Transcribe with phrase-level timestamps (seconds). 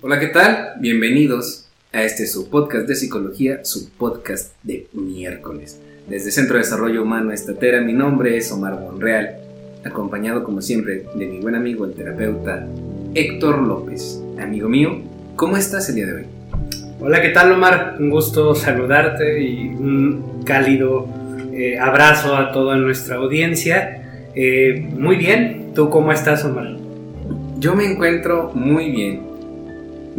[0.00, 0.74] Hola, ¿qué tal?
[0.78, 5.80] Bienvenidos a este su podcast de psicología, su podcast de miércoles.
[6.08, 9.38] Desde Centro de Desarrollo Humano Estatera, mi nombre es Omar Monreal,
[9.84, 12.64] acompañado como siempre de mi buen amigo el terapeuta
[13.12, 14.22] Héctor López.
[14.40, 15.02] Amigo mío,
[15.34, 16.26] ¿cómo estás el día de hoy?
[17.00, 17.96] Hola, ¿qué tal Omar?
[17.98, 21.08] Un gusto saludarte y un cálido
[21.52, 24.30] eh, abrazo a toda nuestra audiencia.
[24.36, 26.76] Eh, muy bien, ¿tú cómo estás Omar?
[27.58, 29.27] Yo me encuentro muy bien.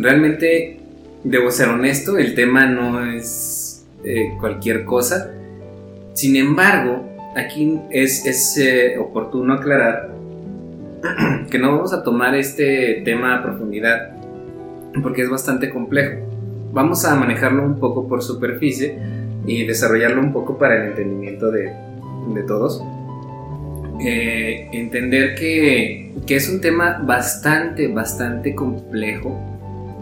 [0.02, 0.80] Realmente,
[1.26, 5.34] debo ser honesto, el tema no es eh, cualquier cosa.
[6.14, 10.16] Sin embargo, aquí es, es oportuno aclarar
[11.52, 14.12] que no vamos a tomar este tema a profundidad
[15.04, 16.18] porque es bastante complejo.
[16.72, 18.98] Vamos a manejarlo un poco por superficie
[19.46, 21.74] y desarrollarlo un poco para el entendimiento de,
[22.34, 22.82] de todos.
[24.02, 29.49] Eh, entender que, que, es un tema bastante, bastante complejo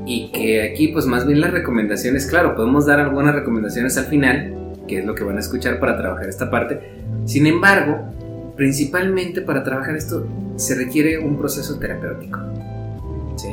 [0.08, 4.56] y que aquí pues más bien las recomendaciones, claro, podemos dar algunas recomendaciones al final,
[4.88, 6.80] que es lo que van a escuchar para trabajar esta parte.
[7.26, 8.00] Sin embargo,
[8.56, 12.40] principalmente para trabajar esto se requiere un proceso terapéutico.
[13.36, 13.50] ¿sí?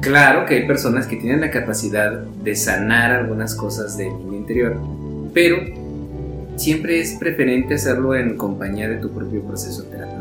[0.00, 4.76] Claro que hay personas que tienen la capacidad de sanar algunas cosas de mi interior,
[5.32, 5.58] pero
[6.56, 10.11] siempre es preferente hacerlo en compañía de tu propio proceso terapéutico,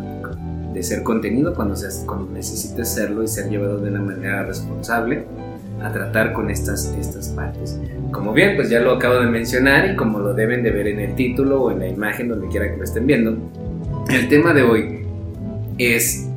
[0.73, 5.25] de ser contenido cuando, seas, cuando necesites serlo y ser llevado de una manera responsable
[5.81, 7.79] a tratar con estas, estas partes.
[8.11, 10.99] Como bien, pues ya lo acabo de mencionar y como lo deben de ver en
[10.99, 13.37] el título o en la imagen donde quiera que lo estén viendo,
[14.09, 15.05] el tema de hoy
[15.77, 16.27] es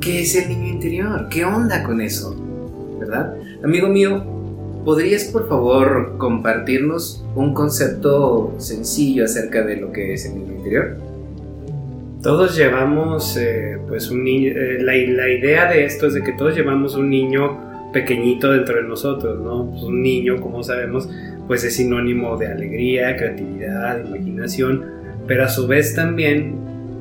[0.00, 1.28] ¿qué es el niño interior?
[1.30, 2.36] ¿Qué onda con eso?
[2.98, 3.34] ¿Verdad?
[3.62, 4.24] Amigo mío,
[4.84, 11.13] ¿podrías por favor compartirnos un concepto sencillo acerca de lo que es el niño interior?
[12.24, 16.56] Todos llevamos, eh, pues, un niño, eh, la, idea de esto es de que todos
[16.56, 19.70] llevamos un niño pequeñito dentro de nosotros, ¿no?
[19.70, 21.06] Pues un niño, como sabemos,
[21.46, 24.86] pues es sinónimo de alegría, creatividad, imaginación,
[25.26, 26.54] pero a su vez también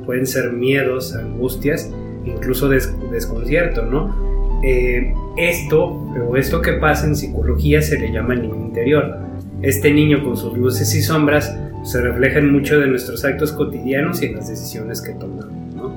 [0.06, 1.90] pueden ser miedos, angustias,
[2.26, 4.62] incluso desconcierto, ¿no?
[4.62, 5.86] Eh, esto,
[6.30, 9.20] o esto que pasa en psicología se le llama niño interior.
[9.62, 14.22] Este niño con sus luces y sombras se refleja en muchos de nuestros actos cotidianos
[14.22, 15.94] y en las decisiones que tomamos, ¿no?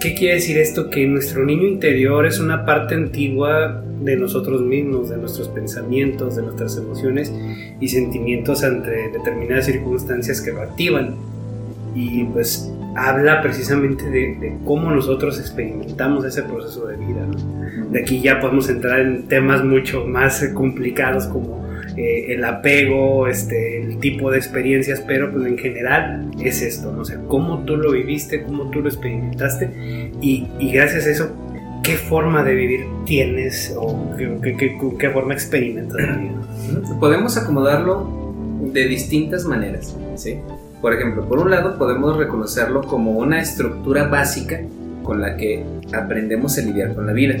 [0.00, 0.88] ¿Qué quiere decir esto?
[0.88, 6.42] Que nuestro niño interior es una parte antigua de nosotros mismos, de nuestros pensamientos, de
[6.42, 7.30] nuestras emociones
[7.80, 11.16] y sentimientos ante determinadas circunstancias que lo activan
[11.94, 17.26] y pues habla precisamente de, cómo nosotros experimentamos ese proceso de vida.
[17.90, 21.59] De aquí ya podemos entrar en temas mucho más complicados como
[22.00, 27.02] el apego, este, el tipo de experiencias, pero pues en general es esto, ¿no?
[27.02, 29.70] o cómo tú lo viviste, cómo tú lo experimentaste
[30.20, 31.36] y, gracias a eso,
[31.82, 35.96] qué forma de vivir tienes o qué, forma experimentas.
[37.00, 38.20] Podemos acomodarlo
[38.72, 40.38] de distintas maneras, ¿sí?
[40.80, 44.60] Por ejemplo, por un lado podemos reconocerlo como una estructura básica
[45.02, 45.62] con la que
[45.92, 47.36] aprendemos a lidiar con la vida.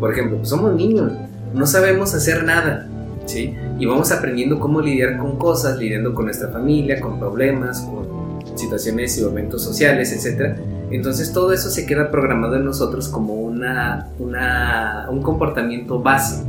[0.00, 1.12] Por ejemplo, pues somos niños,
[1.52, 2.88] no sabemos hacer nada,
[3.26, 3.54] ¿sí?
[3.78, 8.08] Y vamos aprendiendo cómo lidiar con cosas, lidiando con nuestra familia, con problemas, con
[8.56, 10.58] situaciones y momentos sociales, etc.
[10.90, 16.42] Entonces todo eso se queda programado en nosotros como una, un comportamiento base,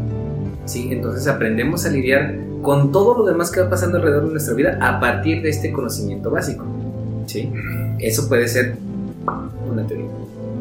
[0.65, 0.89] ¿sí?
[0.91, 4.77] Entonces aprendemos a lidiar con todo lo demás que va pasando alrededor de nuestra vida
[4.81, 6.65] a partir de este conocimiento básico.
[7.25, 7.51] ¿sí?
[7.99, 8.75] Eso puede ser
[9.71, 10.07] una teoría.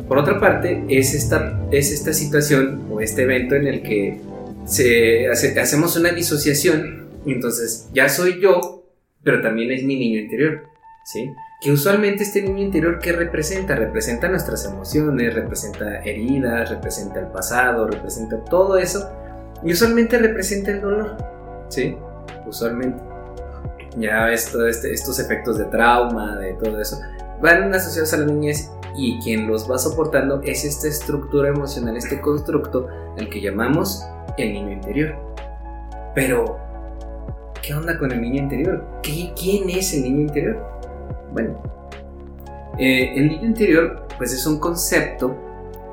[0.06, 4.20] Por otra parte, es esta, es esta situación o este evento en el que
[4.68, 8.84] se hacemos una disociación, entonces ya soy yo,
[9.22, 10.68] pero también es mi niño interior.
[11.04, 11.30] ¿sí?
[11.60, 13.74] Que usualmente este niño interior, ¿qué representa?
[13.74, 19.10] Representa nuestras emociones, representa heridas, representa el pasado, representa todo eso,
[19.64, 21.16] y usualmente representa el dolor.
[21.68, 21.96] ¿sí?
[22.46, 23.02] Usualmente.
[23.96, 27.00] Ya este, estos efectos de trauma, de todo eso,
[27.40, 32.20] van asociados a la niñez y quien los va soportando es esta estructura emocional, este
[32.20, 32.86] constructo,
[33.16, 34.04] el que llamamos
[34.42, 35.14] el niño interior.
[36.14, 36.58] Pero,
[37.62, 38.84] ¿qué onda con el niño interior?
[39.02, 40.64] ¿Quién es el niño interior?
[41.32, 41.60] Bueno,
[42.78, 45.36] eh, el niño interior pues es un concepto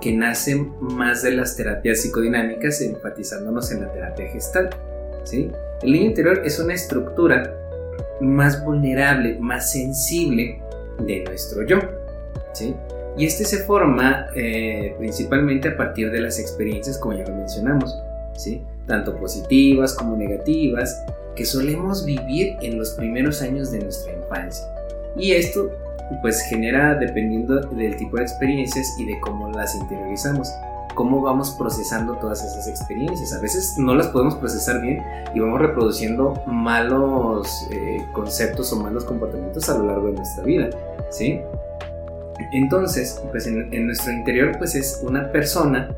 [0.02, 4.70] que nace más de las terapias psicodinámicas enfatizándonos en la terapia gestal.
[5.24, 5.52] ¿sí?
[5.82, 7.54] El niño interior es una estructura
[8.22, 10.62] más vulnerable, más sensible
[11.00, 11.80] de nuestro yo.
[12.54, 12.76] ¿sí?
[13.18, 17.96] Y este se forma eh, principalmente a partir de las experiencias, como ya lo mencionamos,
[18.36, 18.62] ¿sí?
[18.88, 21.04] tanto positivas como negativas,
[21.36, 24.66] que solemos vivir en los primeros años de nuestra infancia.
[25.18, 25.70] Y esto
[26.22, 30.50] pues genera dependiendo del tipo de experiencias y de cómo las interiorizamos.
[30.94, 33.34] cómo vamos procesando todas esas experiencias.
[33.34, 35.04] A veces no las podemos procesar bien
[35.34, 40.70] y vamos reproduciendo malos eh, conceptos o malos comportamientos a lo largo de nuestra vida,
[41.10, 41.42] ¿sí?
[42.54, 45.94] Entonces, pues en, nuestro interior pues es una persona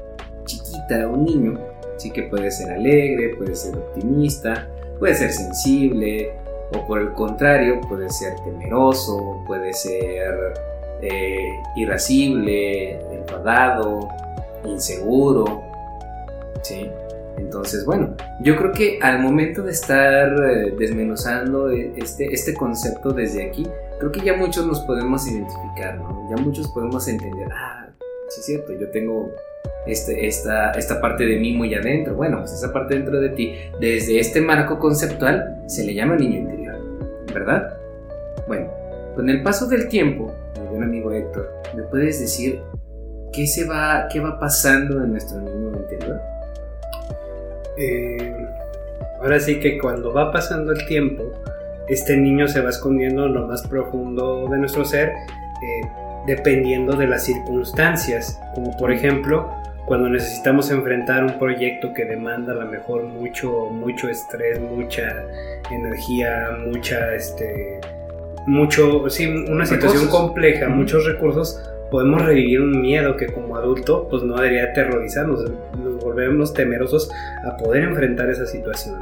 [0.45, 1.59] chiquita, un niño,
[1.97, 6.31] sí que puede ser alegre, puede ser optimista, puede ser sensible,
[6.73, 10.53] o por el contrario, puede ser temeroso, puede ser
[11.01, 11.59] eh,
[13.11, 14.07] enfadado,
[14.65, 15.63] inseguro,
[16.61, 16.89] ¿sí?
[17.37, 23.11] Entonces, bueno, yo creo que al momento de estar eh, desmenuzando e, este, este concepto
[23.11, 23.67] desde aquí,
[23.99, 26.27] creo que ya muchos nos podemos identificar, ¿no?
[26.29, 27.89] Ya muchos podemos entender, ah,
[28.29, 29.31] sí es cierto, yo tengo
[29.87, 32.15] este, esta, esta parte de mí muy adentro.
[32.15, 36.39] Bueno, pues esa parte dentro de ti, desde este marco conceptual, se le llama niño
[36.39, 36.75] interior,
[37.33, 37.77] ¿verdad?
[38.47, 38.69] Bueno,
[39.15, 42.61] con el paso del tiempo, mi buen amigo Héctor, ¿me puedes decir
[43.33, 46.19] qué se va, qué va pasando en nuestro niño interior?
[47.77, 48.33] Eh,
[49.21, 51.23] ahora sí que cuando va pasando el tiempo,
[51.87, 55.87] este niño se va escondiendo en lo más profundo de nuestro ser, eh,
[56.27, 59.49] dependiendo de las circunstancias, como por ejemplo
[59.87, 65.23] cuando necesitamos enfrentar un proyecto que demanda a lo mejor mucho, mucho estrés, mucha
[65.71, 67.79] energía, mucha, este,
[68.45, 74.23] mucho, sí, una situación compleja, muchos recursos, podemos revivir un miedo que como adulto pues
[74.23, 75.49] no debería aterrorizarnos,
[75.81, 77.09] nos volvemos temerosos
[77.45, 78.99] a poder enfrentar esa situación.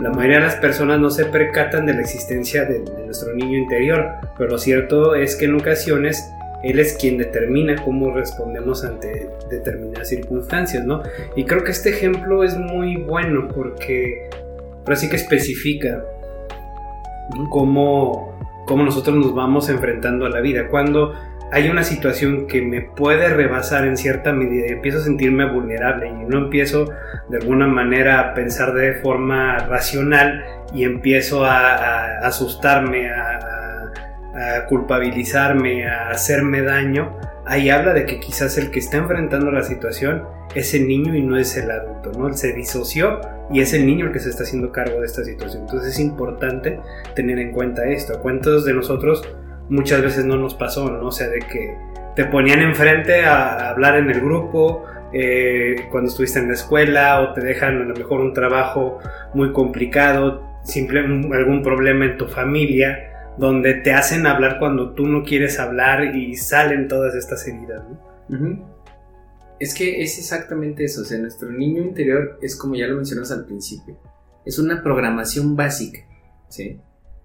[0.00, 4.16] La mayoría de las personas no se percatan de la existencia de, nuestro niño interior,
[4.36, 6.32] pero lo cierto es que en ocasiones
[6.62, 11.02] él es quien determina cómo respondemos ante determinadas circunstancias, ¿no?
[11.36, 14.28] Y creo que este ejemplo es muy bueno porque
[14.80, 16.04] ahora sí que especifica
[17.50, 20.68] cómo, cómo nosotros nos vamos enfrentando a la vida.
[20.68, 21.14] Cuando
[21.50, 26.08] hay una situación que me puede rebasar en cierta medida y empiezo a sentirme vulnerable
[26.08, 26.90] y no empiezo
[27.28, 30.44] de alguna manera a pensar de forma racional
[30.74, 33.38] y empiezo a, asustarme, a,
[34.34, 37.16] a, culpabilizarme, a hacerme daño,
[37.46, 41.22] ahí habla de que quizás el que está enfrentando la situación es el niño y
[41.22, 42.28] no es el adulto, ¿no?
[42.28, 43.20] Él se disoció
[43.50, 45.62] y es el niño el que se está haciendo cargo de esta situación.
[45.62, 46.80] Entonces es importante
[47.14, 48.14] tener en cuenta esto.
[48.14, 49.22] ¿A cuántos de nosotros
[49.68, 51.06] muchas veces no nos pasó, ¿no?
[51.06, 51.76] O sea, de que
[52.16, 57.32] te ponían enfrente a hablar en el grupo, eh, cuando estuviste en la escuela, o
[57.32, 58.98] te dejan a lo mejor un trabajo
[59.34, 65.24] muy complicado, simple, algún problema en tu familia, donde te hacen hablar cuando tú no
[65.24, 68.78] quieres hablar y salen todas estas heridas, ¿no?
[69.60, 73.98] Es que es exactamente eso, nuestro niño interior es como ya lo mencionamos al principio,
[74.44, 76.00] es una programación básica,
[76.48, 76.80] ¿sí?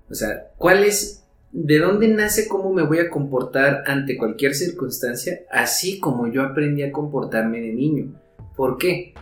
[0.09, 1.23] O sea, ¿cuál es
[1.53, 6.81] de dónde nace cómo me voy a comportar ante cualquier circunstancia, así como yo aprendí
[6.81, 8.19] a comportarme de niño.
[8.55, 9.13] ¿Por qué?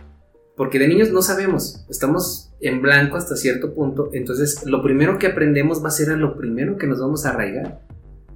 [0.56, 5.26] Porque de niños no sabemos, estamos en blanco hasta cierto punto, entonces lo primero que
[5.26, 7.80] aprendemos va a ser a lo primero que nos vamos a arraigar,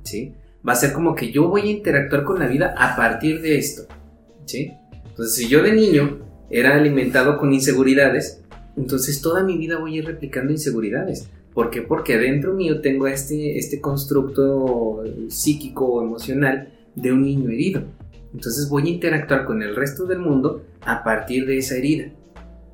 [0.02, 0.34] ¿sí?
[0.67, 3.56] Va a ser como que yo voy a interactuar con la vida a partir de
[3.56, 3.84] esto,
[4.44, 4.73] ¿sí?
[5.06, 6.19] Entonces si yo de niño
[6.50, 8.43] era alimentado con inseguridades,
[8.76, 11.29] entonces toda mi vida voy a ir replicando inseguridades.
[11.55, 11.81] ¿Por qué?
[11.81, 17.82] Porque dentro mío tengo este, este constructo psíquico o emocional de un niño herido.
[18.34, 22.12] Entonces voy a interactuar con el resto del mundo a partir de esa herida,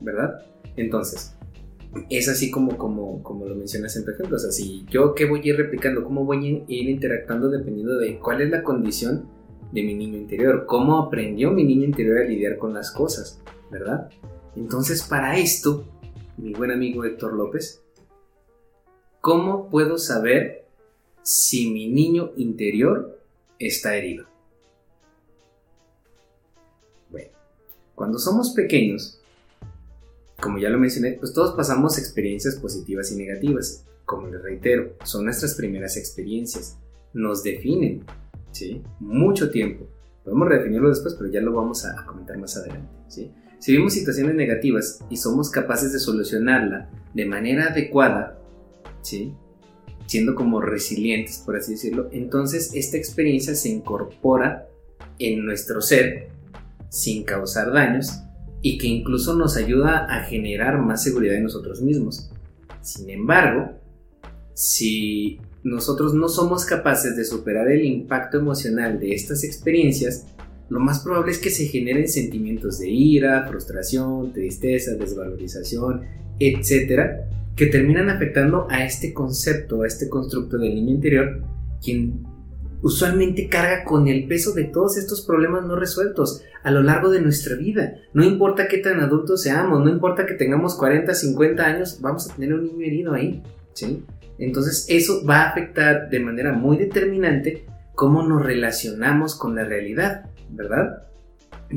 [0.00, 0.42] ¿verdad?
[0.76, 1.36] Entonces,
[2.08, 4.36] es así como, como, como lo mencionas en tu ejemplo.
[4.36, 7.96] O sea, si yo qué voy a ir replicando, cómo voy a ir interactuando dependiendo
[7.98, 9.26] de cuál es la condición
[9.72, 14.10] de mi niño interior, cómo aprendió mi niño interior a lidiar con las cosas, ¿verdad?
[14.54, 15.86] Entonces, para esto,
[16.36, 17.82] mi buen amigo Héctor López
[19.22, 20.66] ¿Cómo puedo saber
[21.22, 23.20] si mi niño interior
[23.60, 24.26] está herido?
[27.08, 27.30] Bueno,
[27.94, 29.21] cuando somos pequeños,
[30.42, 33.86] como ya lo mencioné, pues todos pasamos experiencias positivas y negativas.
[34.04, 36.76] Como les reitero, son nuestras primeras experiencias.
[37.14, 38.04] Nos definen,
[38.50, 38.82] ¿sí?
[38.98, 39.88] Mucho tiempo.
[40.24, 43.30] Podemos redefinirlo después, pero ya lo vamos a comentar más adelante, ¿sí?
[43.60, 48.36] Si vimos situaciones negativas y somos capaces de solucionarla de manera adecuada,
[49.00, 49.32] ¿sí?
[50.06, 54.68] Siendo como resilientes, por así decirlo, entonces esta experiencia se incorpora
[55.20, 56.30] en nuestro ser
[56.88, 58.22] sin causar daños
[58.62, 62.30] y que incluso nos ayuda a generar más seguridad en nosotros mismos.
[62.80, 63.72] Sin embargo,
[64.54, 70.26] si nosotros no somos capaces de superar el impacto emocional de estas experiencias,
[70.68, 76.02] lo más probable es que se generen sentimientos de ira, frustración, tristeza, desvalorización,
[76.38, 81.42] etcétera, que terminan afectando a este concepto, a este constructo del niño interior,
[81.82, 82.24] quien
[82.82, 87.20] usualmente carga con el peso de todos estos problemas no resueltos a lo largo de
[87.20, 87.94] nuestra vida.
[88.12, 92.34] No importa qué tan adultos seamos, no importa que tengamos 40, 50 años, vamos a
[92.34, 94.04] tener un niño herido ahí, ¿sí?
[94.38, 100.26] Entonces eso va a afectar de manera muy determinante cómo nos relacionamos con la realidad,
[100.50, 101.04] ¿verdad?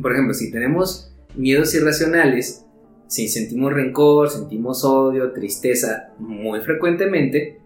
[0.01, 2.65] Por ejemplo, si tenemos miedos irracionales,
[3.07, 7.61] si sentimos rencor, sentimos odio, tristeza muy frecuentemente,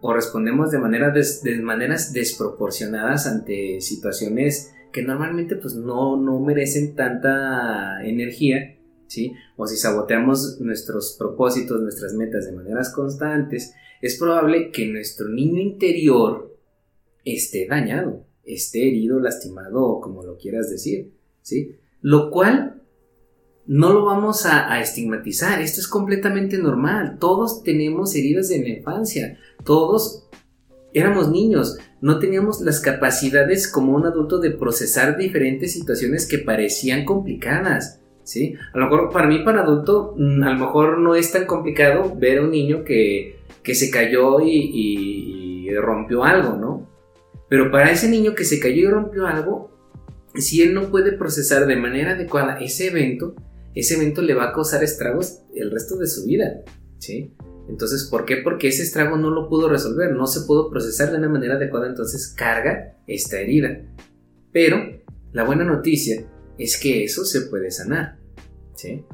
[0.00, 6.94] o respondemos de, manera de maneras desproporcionadas ante situaciones que normalmente pues no, no merecen
[6.94, 8.76] tanta energía,
[9.06, 9.32] ¿sí?
[9.56, 15.60] O si saboteamos nuestros propósitos, nuestras metas de maneras constantes, es probable que nuestro niño
[15.60, 16.58] interior
[17.24, 21.76] esté dañado, esté herido, lastimado o como lo quieras decir, ¿sí?
[22.00, 22.79] Lo cual
[23.70, 29.38] no lo vamos a, estigmatizar, esto es completamente normal, todos tenemos heridas en la infancia,
[29.64, 30.28] todos
[30.92, 37.04] éramos niños, no teníamos las capacidades como un adulto de procesar diferentes situaciones que parecían
[37.04, 38.56] complicadas, ¿sí?
[38.74, 42.16] A lo mejor para mí, para adulto, mm, a lo mejor no es tan complicado
[42.16, 46.88] ver a un niño que, que se cayó y, y rompió algo, ¿no?
[47.48, 49.70] Pero para ese niño que se cayó y rompió algo,
[50.34, 53.36] si él no puede procesar de manera adecuada ese evento,
[53.74, 56.62] ese evento le va a causar estragos el resto de su vida,
[56.98, 57.34] ¿sí?
[57.68, 58.38] Entonces, ¿por qué?
[58.38, 61.86] Porque ese estrago no lo pudo resolver, no se pudo procesar de una manera adecuada,
[61.86, 63.80] entonces carga esta herida.
[64.52, 64.76] Pero
[65.32, 66.26] la buena noticia
[66.58, 68.18] es que eso se puede sanar,
[68.74, 69.04] ¿sí?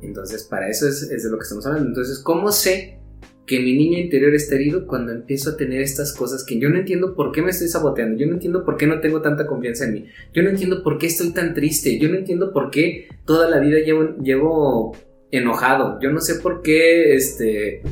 [0.00, 1.88] Entonces, para eso es, es de lo que estamos hablando.
[1.88, 3.00] Entonces, ¿cómo sé
[3.46, 6.78] que mi niño interior está herido cuando empiezo a tener estas cosas que yo no
[6.78, 9.84] entiendo por qué me estoy saboteando, yo no entiendo por qué no tengo tanta confianza
[9.84, 13.08] en mí, yo no entiendo por qué estoy tan triste, yo no entiendo por qué
[13.24, 14.96] toda la vida llevo, llevo
[15.30, 17.82] enojado, yo no sé por qué, este,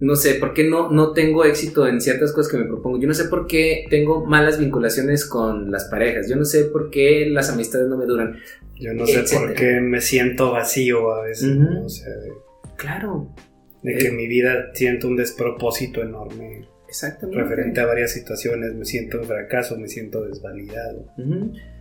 [0.00, 3.06] no sé, por qué no, no tengo éxito en ciertas cosas que me propongo, yo
[3.06, 7.28] no sé por qué tengo malas vinculaciones con las parejas, yo no sé por qué
[7.30, 8.36] las amistades no me duran.
[8.76, 11.56] Yo no sé por qué me siento vacío a veces,
[12.76, 13.32] Claro
[13.84, 16.66] de que mi vida siento un despropósito enorme.
[16.88, 17.42] Exactamente.
[17.42, 21.06] Referente a varias situaciones, me siento en fracaso, me siento desvalidado.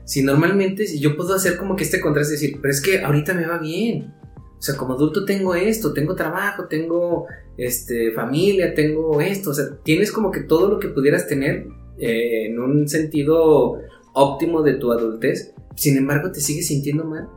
[0.03, 3.33] Si normalmente, si yo puedo hacer como que este contraste, decir, pero es que ahorita
[3.33, 4.13] me va bien.
[4.57, 9.51] O sea, como adulto tengo esto, tengo trabajo, tengo este, familia, tengo esto.
[9.51, 11.67] O sea, tienes como que todo lo que pudieras tener
[11.99, 13.79] eh, en un sentido
[14.13, 15.53] óptimo de tu adultez.
[15.75, 17.29] Sin embargo, te sigues sintiendo mal.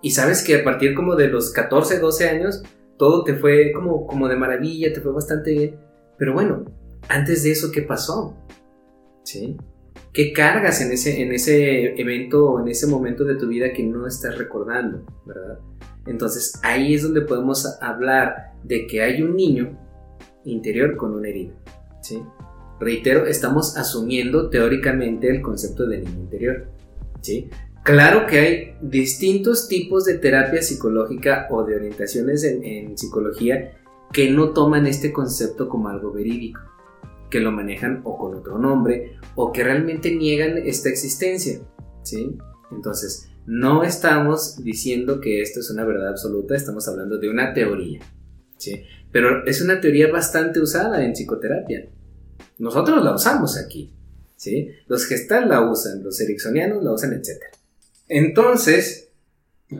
[0.00, 2.62] Y sabes que a partir como de los 14, 12 años,
[2.96, 5.76] todo te fue como, como de maravilla, te fue bastante bien.
[6.18, 6.64] Pero bueno,
[7.08, 8.36] antes de eso, ¿qué pasó?
[9.24, 9.56] ¿Sí?
[10.12, 13.82] ¿Qué cargas en ese, en ese evento o en ese momento de tu vida que
[13.82, 15.58] no estás recordando, verdad?
[16.06, 19.78] Entonces ahí es donde podemos hablar de que hay un niño
[20.44, 21.54] interior con una herida,
[22.00, 22.22] ¿sí?
[22.80, 26.66] Reitero, estamos asumiendo teóricamente el concepto de niño interior,
[27.20, 27.48] ¿sí?
[27.84, 33.76] Claro que hay distintos tipos de terapia psicológica o de orientaciones en, psicología
[34.10, 36.60] que no toman este concepto como algo verídico,
[37.30, 41.60] que lo manejan o con otro nombre o que realmente niegan esta existencia,
[42.02, 42.38] ¿sí?
[42.72, 48.00] Entonces, no estamos diciendo que esto es una verdad absoluta, estamos hablando de una teoría,
[48.56, 48.82] ¿sí?
[49.12, 51.86] Pero es una teoría bastante usada en psicoterapia.
[52.56, 53.92] Nosotros la usamos aquí,
[54.36, 54.70] ¿sí?
[54.86, 57.50] Los gestal la usan, los ericksonianos la usan, etcétera.
[58.08, 59.10] Entonces,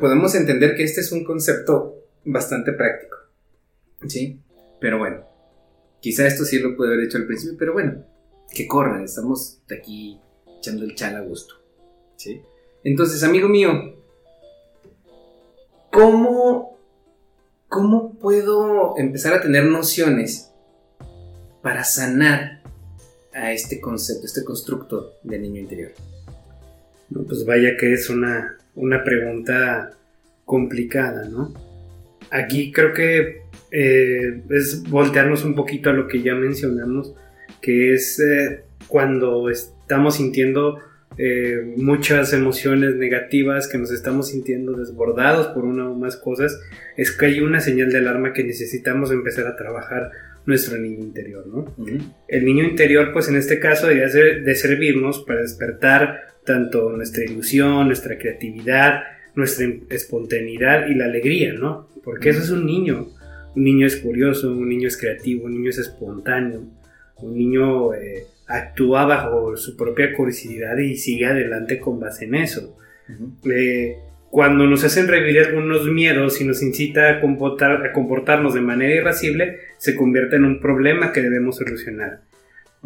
[0.00, 3.16] podemos entender que este es un concepto bastante práctico.
[4.08, 4.40] ¿Sí?
[4.80, 5.24] Pero bueno,
[6.00, 8.04] quizá esto sí lo pude haber hecho al principio, pero bueno,
[8.52, 10.20] que corran, estamos aquí
[10.58, 11.54] echando el chal a gusto.
[12.16, 12.42] ¿Sí?
[12.82, 13.96] Entonces, amigo mío,
[15.90, 16.78] ¿cómo,
[17.68, 20.50] ¿cómo puedo empezar a tener nociones
[21.62, 22.62] para sanar
[23.32, 25.92] a este concepto, este constructo del niño interior?
[27.10, 29.92] Pues vaya que es una, una pregunta
[30.44, 31.52] complicada, ¿no?
[32.30, 37.14] Aquí creo que eh, es voltearnos un poquito a lo que ya mencionamos,
[37.60, 40.78] que es eh, cuando estamos sintiendo
[41.16, 46.58] eh, muchas emociones negativas, que nos estamos sintiendo desbordados por una o más cosas,
[46.96, 50.10] es que hay una señal de alarma que necesitamos empezar a trabajar
[50.46, 51.74] nuestro niño interior, ¿no?
[52.28, 57.86] El niño interior, pues en este caso, debería de servirnos para despertar tanto nuestra ilusión,
[57.86, 59.02] nuestra creatividad,
[59.34, 61.88] nuestra espontaneidad y la alegría, ¿no?
[62.02, 63.08] Porque eso es un niño.
[63.56, 66.64] Un niño es curioso, un niño es creativo, un niño es espontáneo,
[67.18, 72.76] un niño eh, actúa bajo su propia curiosidad y sigue adelante con base en eso.
[73.44, 73.96] Eh,
[74.30, 78.94] cuando nos hacen revivir algunos miedos y nos incita a, comportar, a comportarnos de manera
[78.94, 82.22] irascible, se convierte en un problema que debemos solucionar.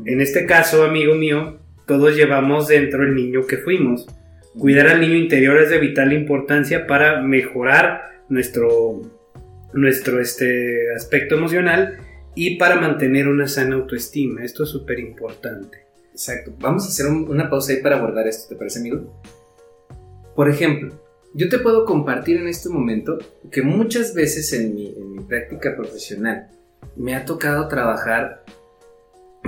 [0.04, 4.06] En este caso, amigo mío, todos llevamos dentro el niño que fuimos.
[4.56, 9.00] Cuidar al niño interior es de vital importancia para mejorar nuestro,
[9.72, 11.96] nuestro este, aspecto emocional
[12.34, 14.44] y para mantener una sana autoestima.
[14.44, 15.86] Esto es súper importante.
[16.12, 16.52] Exacto.
[16.60, 19.20] Vamos a hacer una pausa ahí para abordar esto, ¿te parece, amigo?
[20.36, 20.94] Por ejemplo,
[21.32, 23.18] yo te puedo compartir en este momento
[23.50, 26.48] que muchas veces en mi, en mi práctica profesional
[26.96, 28.44] me ha tocado trabajar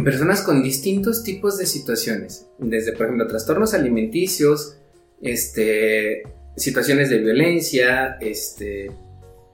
[0.04, 4.78] personas con distintos tipos de situaciones, desde por ejemplo trastornos alimenticios,
[5.21, 6.23] este,
[6.57, 8.90] situaciones de violencia, este,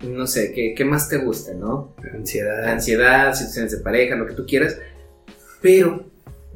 [0.00, 1.94] no sé, ¿qué, ¿qué, más te gusta, no?
[2.12, 2.64] Ansiedad.
[2.64, 4.78] Ansiedad, situaciones de pareja, lo que tú quieras.
[5.62, 6.10] Pero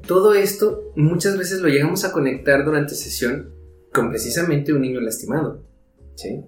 [0.07, 3.55] todo esto muchas veces lo llegamos a conectar durante sesión
[3.93, 5.65] con precisamente un niño lastimado,
[6.15, 6.45] ¿sí?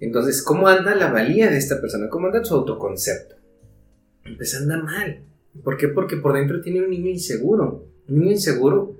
[0.00, 2.08] Entonces, ¿cómo anda la valía de esta persona?
[2.08, 3.36] ¿Cómo anda su autoconcepto?
[4.36, 5.24] Pues anda mal.
[5.62, 5.88] ¿Por qué?
[5.88, 7.86] Porque por dentro tiene un niño inseguro.
[8.08, 8.96] Un niño inseguro,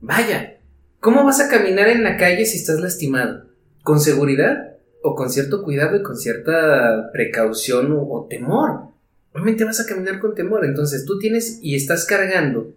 [0.00, 0.58] vaya,
[1.00, 3.44] ¿cómo vas a caminar en la calle si estás lastimado?
[3.82, 4.76] ¿Con seguridad?
[5.02, 8.88] ¿O con cierto cuidado y con cierta precaución o, temor?
[9.32, 10.64] Obviamente vas a caminar con temor.
[10.64, 12.72] Entonces tú tienes y estás cargando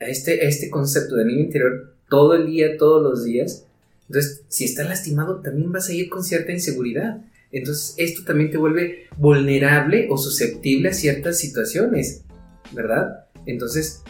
[0.00, 3.66] a este, a este concepto de niño interior todo el día, todos los días.
[4.08, 7.22] Entonces, si estás lastimado, también vas a ir con cierta inseguridad.
[7.52, 12.24] Entonces esto también te vuelve vulnerable o susceptible a ciertas situaciones,
[12.72, 13.26] ¿verdad?
[13.44, 14.02] Entonces,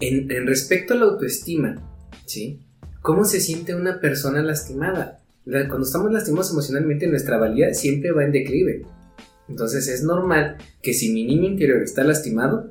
[0.00, 1.76] en, respecto a la autoestima,
[2.26, 2.60] ¿sí?
[3.00, 5.20] ¿Cómo se siente una persona lastimada?
[5.44, 8.82] Cuando estamos lastimados emocionalmente, nuestra valía siempre va en declive.
[9.48, 12.68] Entonces es normal que si mi niño interior está lastimado,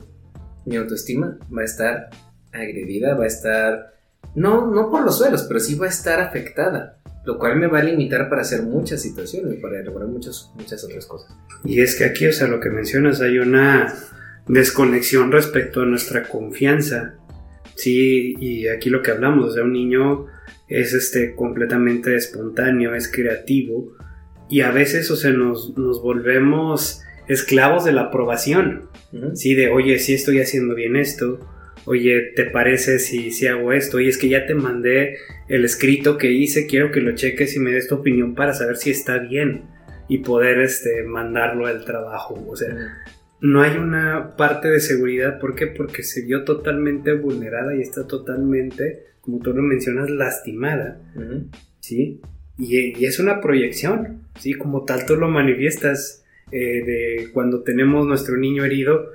[0.65, 2.09] mi autoestima va a estar
[2.51, 3.93] agredida, va a estar,
[4.35, 7.79] no, no por los suelos, pero sí va a estar afectada lo cual me va
[7.79, 11.36] a limitar para hacer muchas situaciones, para elaborar muchas, muchas otras cosas.
[11.63, 13.94] Y es que aquí, o sea, lo que mencionas, hay una
[14.48, 17.15] desconexión respecto a nuestra confianza.
[17.75, 20.27] Sí, y aquí lo que hablamos, o sea, un niño
[20.67, 23.94] es este completamente espontáneo, es creativo
[24.50, 28.90] y a veces, o sea, nos, nos volvemos esclavos de la aprobación,
[29.33, 31.40] sí, de, oye, sí estoy haciendo bien esto,
[31.85, 34.00] oye, ¿te parece si, si hago esto?
[34.00, 35.17] Y es que ya te mandé
[35.48, 38.77] el escrito que hice, quiero que lo cheques y me des tu opinión para saber
[38.77, 39.63] si está bien
[40.07, 42.43] y poder este, mandarlo al trabajo.
[42.48, 42.75] O sea,
[43.41, 45.39] no hay una parte de seguridad.
[45.39, 45.67] ¿Por qué?
[45.67, 51.00] Porque se vio totalmente vulnerada y está totalmente, como tú lo mencionas, lastimada.
[51.79, 52.21] ¿Sí?
[52.57, 54.53] Y, es una proyección, ¿sí?
[54.53, 59.09] Como tal tú lo manifiestas eh, de cuando tenemos nuestro niño herido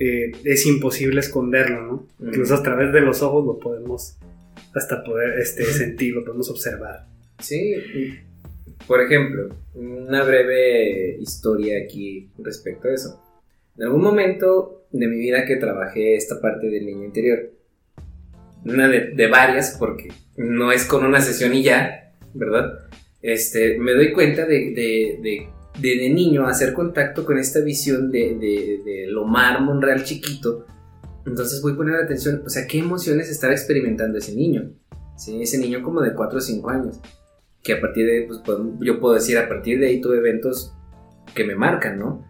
[0.00, 2.06] eh, es imposible esconderlo, ¿no?
[2.26, 4.16] Incluso a través de los ojos lo podemos
[4.74, 7.06] hasta poder este, sentirlo, podemos observar.
[7.40, 7.74] Sí,
[8.86, 13.22] por ejemplo, una breve historia aquí respecto a eso.
[13.76, 17.50] En algún momento de mi vida que trabajé esta parte del niño interior,
[18.64, 22.86] una de, varias, porque no es con una sesión y ya, ¿verdad?
[23.22, 25.48] Este, me doy cuenta de, de de,
[25.80, 30.66] niño hacer contacto con esta visión de, de, de Lomar Monreal chiquito,
[31.26, 34.72] entonces voy a poner atención, o sea, qué emociones estaba experimentando ese niño,
[35.16, 35.42] ¿sí?
[35.42, 37.00] ese niño como de 4 o 5 años,
[37.62, 38.40] que a partir de, pues
[38.80, 40.74] yo puedo decir, a partir de ahí tuve eventos
[41.34, 42.24] que me marcan, ¿no?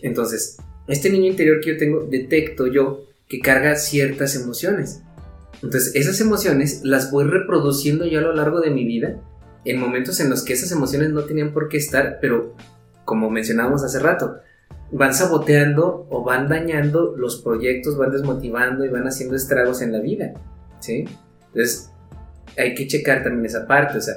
[0.00, 0.56] Entonces,
[0.86, 5.02] este niño interior que yo tengo, detecto yo que carga ciertas emociones.
[5.62, 9.20] Entonces, esas emociones las voy reproduciendo yo a lo largo de mi vida
[9.64, 12.54] en momentos en los que esas emociones no tenían por qué estar, pero
[13.08, 14.36] como mencionábamos hace rato,
[14.92, 20.00] van saboteando o van dañando los proyectos, van desmotivando y van haciendo estragos en la
[20.00, 20.34] vida,
[20.78, 21.06] ¿sí?
[21.46, 21.90] Entonces,
[22.58, 24.16] hay que checar también esa parte, o sea,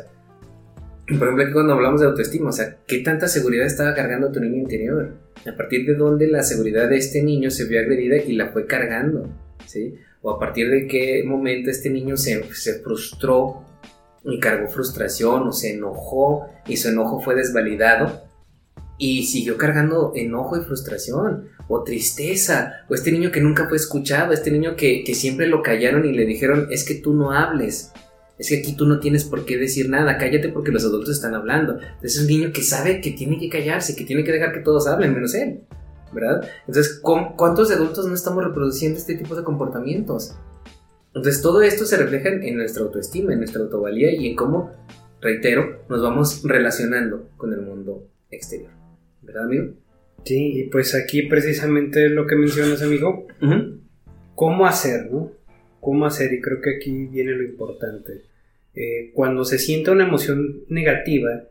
[1.08, 4.42] por ejemplo, aquí cuando hablamos de autoestima, o sea, ¿qué tanta seguridad estaba cargando tu
[4.42, 5.14] niño interior?
[5.50, 8.66] A partir de dónde la seguridad de este niño se vio agredida y la fue
[8.66, 9.30] cargando,
[9.66, 9.96] ¿sí?
[10.22, 13.64] O a partir de qué momento este niño se, se frustró
[14.26, 18.31] y cargó frustración o se enojó y su enojo fue desvalidado
[19.02, 24.32] y siguió cargando enojo y frustración, o tristeza, o este niño que nunca fue escuchado,
[24.32, 27.92] este niño que, siempre lo callaron y le dijeron, es que tú no hables,
[28.38, 31.34] es que aquí tú no tienes por qué decir nada, cállate porque los adultos están
[31.34, 31.80] hablando.
[31.80, 34.60] Entonces es un niño que sabe que tiene que callarse, que tiene que dejar que
[34.60, 35.62] todos hablen, menos él,
[36.14, 36.48] ¿verdad?
[36.68, 40.36] Entonces, ¿cuántos adultos no estamos reproduciendo este tipo de comportamientos?
[41.08, 44.70] Entonces todo esto se refleja en nuestra autoestima, en nuestra autovalía y en cómo,
[45.22, 48.81] reitero, nos vamos relacionando con el mundo exterior.
[49.32, 49.74] ¿Verdad, amigo?
[50.24, 53.28] Sí, y pues aquí precisamente lo que mencionas, amigo,
[54.36, 55.32] cómo hacer, ¿no?
[55.80, 58.22] Cómo hacer, y creo que aquí viene lo importante.
[58.76, 61.44] Eh, cuando se siente una emoción negativa,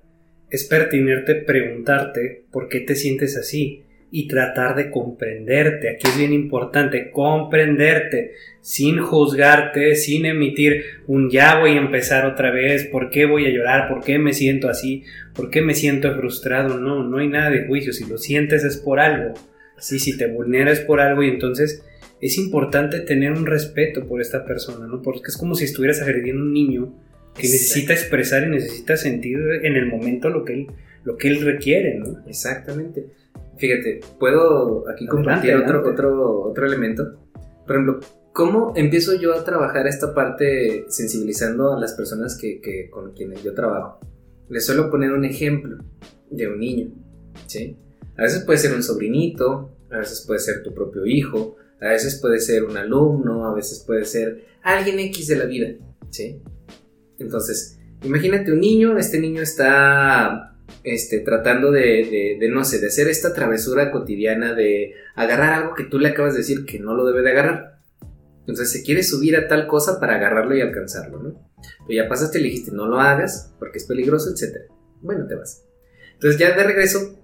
[0.49, 5.91] es pertinente preguntarte por qué te sientes así, y tratar de comprenderte.
[5.91, 12.51] Aquí es bien importante comprenderte sin juzgarte, sin emitir un ya voy a empezar otra
[12.51, 13.89] vez, ¿por qué voy a llorar?
[13.89, 15.05] ¿Por qué me siento así?
[15.35, 16.79] ¿Por qué me siento frustrado?
[16.79, 17.93] No, no hay nada de juicio.
[17.93, 19.35] Si lo sientes es por algo.
[19.77, 21.85] Así, si te vulneras por algo y entonces
[22.21, 25.01] es importante tener un respeto por esta persona, ¿no?
[25.01, 26.95] Porque es como si estuvieras agrediendo a un niño
[27.35, 30.67] que necesita expresar y necesita sentir en el momento lo que él,
[31.05, 32.23] lo que él requiere, ¿no?
[32.27, 33.07] Exactamente.
[33.61, 37.19] Fíjate, puedo aquí compartir Otro, otro, otro elemento.
[37.67, 38.01] Por ejemplo,
[38.33, 43.45] ¿cómo empiezo yo a trabajar esta parte sensibilizando a las personas que, que, con quienes
[43.45, 44.01] yo trabajo?
[44.49, 45.77] Les suelo poner un ejemplo
[46.31, 46.91] de un niño,
[47.47, 47.77] ¿sí?
[48.17, 52.19] A veces puede ser un sobrinito, a veces puede ser tu propio hijo, a veces
[52.19, 55.69] puede ser un alumno, a veces puede ser alguien X de la vida,
[56.09, 56.41] ¿sí?
[57.19, 60.50] Entonces, imagínate un niño, este niño está
[60.85, 65.99] este, tratando de, no sé, de hacer esta travesura cotidiana de agarrar algo que tú
[65.99, 67.81] le acabas de decir que no lo debe de agarrar.
[68.41, 71.51] Entonces se quiere subir a tal cosa para agarrarlo y alcanzarlo, ¿no?
[71.87, 74.71] Pero ya pasaste y le dijiste, no lo hagas porque es peligroso, etc.
[75.03, 75.65] Bueno, te vas.
[76.15, 77.19] Entonces ya de regreso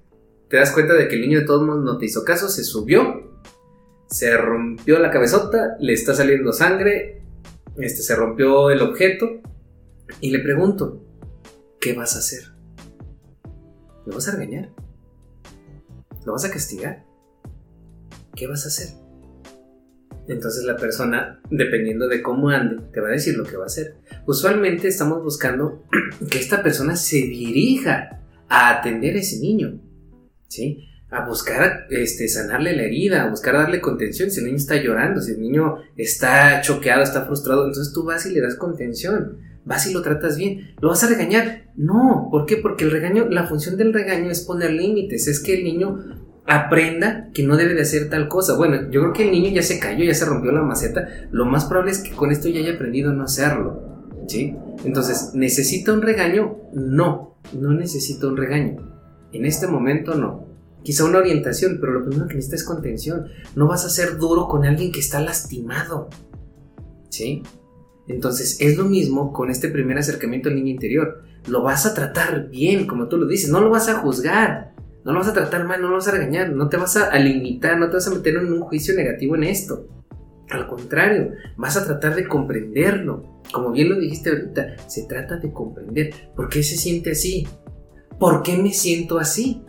[0.49, 2.63] te das cuenta de que el niño de todos modos no te hizo caso, se
[2.63, 3.27] subió
[4.09, 7.23] se rompió la cabezota, le está saliendo sangre,
[7.77, 9.41] este, se rompió el objeto
[10.21, 11.03] y le pregunto,
[11.81, 12.56] ¿qué vas a hacer?
[14.07, 14.71] ¿Lo vas a regañar?
[16.25, 17.05] ¿Lo vas a castigar?
[18.35, 18.89] ¿Qué vas a hacer?
[20.29, 23.67] Entonces la persona, dependiendo de cómo ande, te va a decir lo que va a
[23.67, 23.97] hacer.
[24.27, 25.85] Usualmente estamos buscando
[26.31, 29.81] que esta persona se dirija a atender a ese niño.
[30.49, 30.89] ¿Sí?
[31.11, 34.31] a buscar este, sanarle la herida, a buscar darle contención.
[34.31, 38.27] Si el niño está llorando, si el niño está choqueado, está frustrado, entonces tú vas
[38.27, 39.39] y le das contención.
[39.67, 40.75] Vas y lo tratas bien.
[40.81, 41.73] ¿Lo vas a regañar?
[41.77, 42.29] No.
[42.31, 42.57] ¿Por qué?
[42.57, 45.27] Porque el regaño, la función del regaño es poner límites.
[45.27, 45.99] Es que el niño
[46.47, 48.57] aprenda que no debe de hacer tal cosa.
[48.57, 51.07] Bueno, yo creo que el niño ya se cayó, ya se rompió la maceta.
[51.33, 53.83] Lo más probable es que con esto ya haya aprendido a no hacerlo.
[54.29, 54.57] ¿Sí?
[54.85, 56.57] Entonces, ¿necesita un regaño?
[56.73, 58.77] No, no necesita un regaño.
[59.33, 60.47] En este momento no
[60.87, 63.27] quizá una orientación, pero lo primero que necesitas es contención.
[63.57, 66.09] No vas a ser duro con alguien que está lastimado.
[67.11, 67.43] ¿Sí?
[68.09, 71.23] Entonces es lo mismo con este primer acercamiento al niño interior.
[71.49, 75.13] Lo vas a tratar bien, como tú lo dices, no lo vas a juzgar, no
[75.13, 77.79] lo vas a tratar mal, no lo vas a regañar, no te vas a, limitar,
[77.79, 79.89] no te vas a meter en un juicio negativo en esto.
[80.51, 83.43] Al contrario, vas a tratar de comprenderlo.
[83.53, 87.47] Como bien lo dijiste ahorita, se trata de comprender por qué se siente así,
[88.19, 89.63] por qué me siento así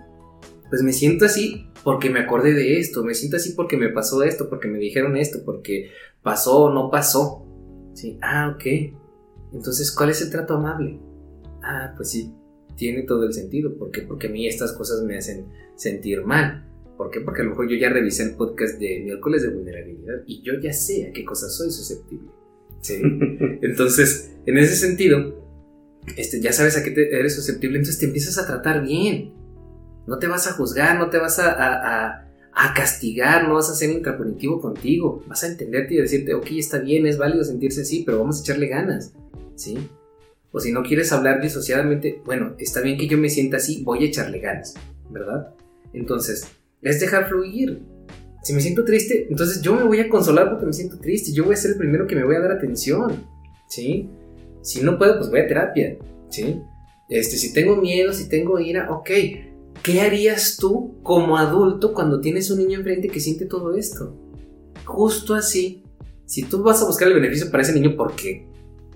[0.70, 4.24] pues me siento así porque me acordé de esto, me siento así porque me pasó
[4.24, 7.47] esto, porque me dijeron esto, porque pasó o no pasó.
[7.98, 8.64] Sí, ah, ok.
[9.54, 11.00] Entonces, ¿cuál es el trato amable?
[11.64, 12.32] Ah, pues sí,
[12.76, 13.76] tiene todo el sentido.
[13.76, 14.04] ¿Por qué?
[14.04, 16.64] Porque a mí estas cosas me hacen sentir mal.
[16.96, 17.22] ¿Por qué?
[17.22, 20.54] Porque a lo mejor yo ya revisé el podcast de miércoles de vulnerabilidad y yo
[20.62, 22.30] ya sé a qué cosas soy susceptible.
[22.82, 23.02] ¿Sí?
[23.64, 25.44] Entonces, en ese sentido,
[26.18, 29.34] este, ya sabes a qué eres susceptible, entonces te empiezas a tratar bien.
[30.06, 32.27] No te vas a juzgar, no te vas a,
[32.74, 35.24] castigar, no vas a ser intrapunitivo contigo.
[35.28, 38.42] Vas a entenderte y decirte, ok, está bien, es válido sentirse así, pero vamos a
[38.42, 39.14] echarle ganas,
[39.56, 39.78] ¿sí?
[40.52, 44.04] O si no quieres hablar disociadamente, bueno, está bien que yo me sienta así, voy
[44.04, 44.74] a echarle ganas,
[45.12, 45.54] ¿verdad?
[45.94, 46.48] Entonces,
[46.82, 47.82] es dejar fluir.
[48.44, 51.34] Si me siento triste, entonces yo me voy a consolar porque me siento triste.
[51.34, 53.24] Yo voy a ser el primero que me voy a dar atención,
[53.68, 54.10] ¿sí?
[54.62, 55.98] Si no puedo, pues voy a terapia,
[56.30, 56.62] ¿sí?
[57.10, 59.10] Este, si tengo miedo, si tengo ira, ok,
[59.88, 64.18] ¿Qué harías tú como adulto cuando tienes un niño enfrente que siente todo esto?
[64.84, 65.86] Justo así,
[66.26, 68.50] si tú vas a buscar el beneficio para ese niño porque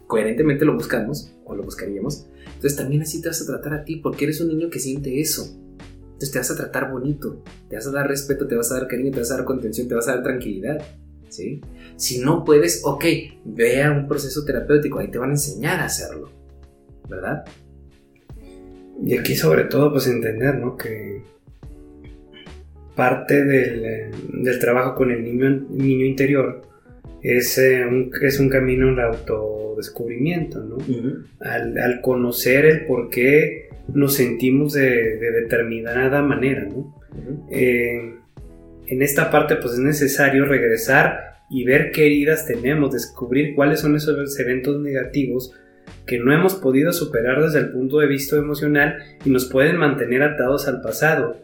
[0.06, 4.01] coherentemente lo buscamos o lo buscaríamos, entonces también así te vas a tratar a ti
[4.04, 5.58] porque eres un niño que siente eso.
[5.80, 8.89] Entonces te vas a tratar bonito, te vas a dar respeto, te vas a dar
[8.89, 10.86] cariño, te vas a dar contención, te vas a dar tranquilidad.
[11.30, 11.62] ¿sí?
[11.95, 13.06] Si no puedes, ok,
[13.45, 16.30] ve a un proceso terapéutico, ahí te van a enseñar a hacerlo,
[17.08, 17.45] ¿verdad?
[19.03, 20.77] Y aquí sobre todo pues entender, ¿no?
[20.77, 21.21] Que
[22.95, 26.61] parte del, del trabajo con el niño, niño interior
[27.21, 30.77] es, eh, un, es un camino de autodescubrimiento, ¿no?
[31.39, 36.95] al, al, conocer el por qué nos sentimos de, de determinada manera, ¿no?
[37.49, 38.15] Eh,
[38.87, 43.95] en esta parte pues es necesario regresar y ver qué heridas tenemos, descubrir cuáles son
[43.95, 45.53] esos eventos negativos
[46.12, 50.24] que no hemos podido superar desde el punto de vista emocional y nos pueden mantener
[50.24, 51.38] atados al pasado.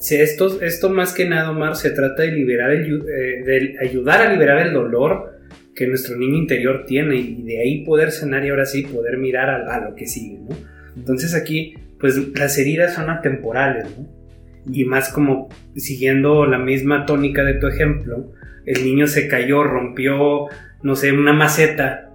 [0.00, 4.66] Esto, esto más que nada, Omar, se trata de, liberar el, eh, ayudar a liberar
[4.66, 5.40] el dolor
[5.74, 9.50] que nuestro niño interior tiene y de ahí poder sanar y ahora sí poder mirar
[9.50, 10.38] a, lo que sigue,
[10.96, 13.88] Entonces aquí, pues las heridas son atemporales,
[14.72, 18.32] Y más como siguiendo la misma tónica de tu ejemplo,
[18.64, 20.46] el niño se cayó, rompió,
[20.82, 22.08] no sé, una maceta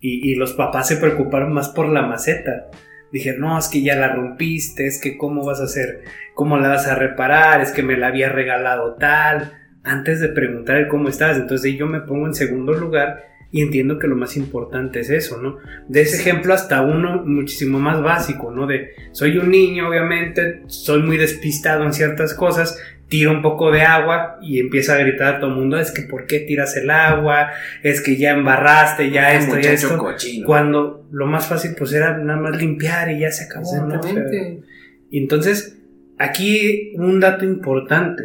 [0.00, 2.68] y, los papás se preocuparon más por la maceta.
[3.12, 6.68] Dijeron, no, es que ya la rompiste, es que cómo vas a hacer, cómo la
[6.68, 11.36] vas a reparar, es que me la había regalado tal, antes de preguntar cómo estás.
[11.36, 15.42] Entonces yo me pongo en segundo lugar y entiendo que lo más importante es eso,
[15.42, 15.58] ¿no?
[15.88, 18.66] De ese ejemplo hasta uno muchísimo más básico, ¿no?
[18.66, 22.78] De soy un niño, obviamente, soy muy despistado en ciertas cosas,
[23.10, 26.02] tiro un poco de agua y empieza a gritar a todo el mundo, es que
[26.02, 27.50] ¿por qué tiras el agua?
[27.82, 29.98] Es que ya embarraste, ya esto, ya esto.
[29.98, 30.46] Cochino.
[30.46, 33.76] Cuando lo más fácil pues era nada más limpiar y ya se acabó.
[33.84, 33.96] ¿no?
[33.96, 34.62] Exactamente.
[35.10, 35.76] Y entonces,
[36.18, 38.22] aquí un dato importante.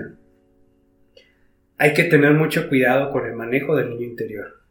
[1.78, 4.62] Hay que tener mucho cuidado con el manejo del niño interior.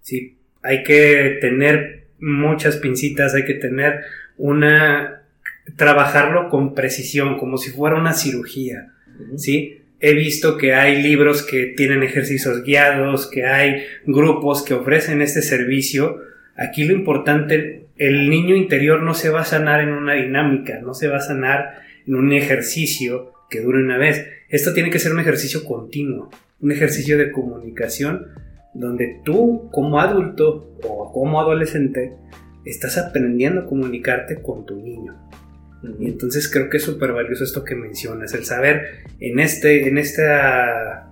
[0.00, 4.04] Sí, hay que tener muchas pincitas, hay que tener
[4.38, 5.24] una
[5.74, 8.92] trabajarlo con precisión, como si fuera una cirugía.
[9.36, 9.82] ¿Sí?
[10.00, 15.42] He visto que hay libros que tienen ejercicios guiados, que hay grupos que ofrecen este
[15.42, 16.20] servicio.
[16.54, 20.92] Aquí lo importante, el niño interior no se va a sanar en una dinámica, no
[20.92, 24.26] se va a sanar en un ejercicio que dure una vez.
[24.48, 28.26] Esto tiene que ser un ejercicio continuo, un ejercicio de comunicación
[28.74, 32.12] donde tú como adulto o como adolescente
[32.64, 35.25] estás aprendiendo a comunicarte con tu niño.
[35.98, 39.98] Y entonces creo que es súper valioso esto que mencionas, el saber en, este, en,
[39.98, 41.08] esta,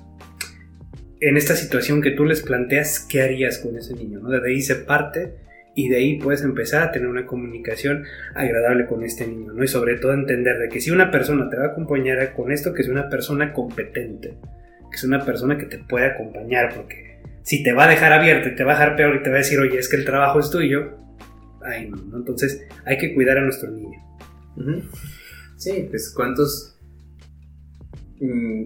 [1.20, 4.20] en esta situación que tú les planteas, qué harías con ese niño.
[4.20, 5.34] De ahí se parte
[5.74, 9.52] y de ahí puedes empezar a tener una comunicación agradable con este niño.
[9.52, 9.62] ¿no?
[9.62, 12.72] Y sobre todo entender de que si una persona te va a acompañar con esto,
[12.72, 14.34] que es una persona competente,
[14.90, 18.48] que es una persona que te puede acompañar, porque si te va a dejar abierto
[18.48, 20.04] y te va a dejar peor y te va a decir, oye, es que el
[20.04, 20.98] trabajo es tuyo,
[21.62, 22.16] ay ¿no?
[22.16, 23.98] Entonces hay que cuidar a nuestro niño.
[25.56, 26.76] Sí, pues cuántos
[28.20, 28.64] mm,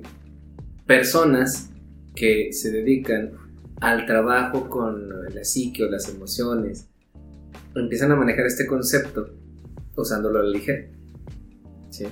[0.86, 1.70] personas
[2.14, 3.32] que se dedican
[3.80, 6.88] al trabajo con la psique o las emociones
[7.74, 9.30] empiezan a manejar este concepto
[9.96, 10.88] usándolo a la ligera.
[11.90, 12.06] ¿Sí?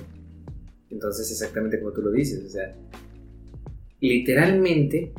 [0.89, 2.75] Entonces, exactamente como tú lo dices, o sea,
[3.99, 5.13] literalmente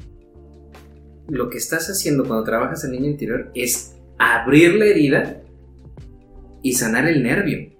[1.28, 5.42] lo que estás haciendo cuando trabajas el niño interior es abrir la herida
[6.62, 7.77] y sanar el nervio.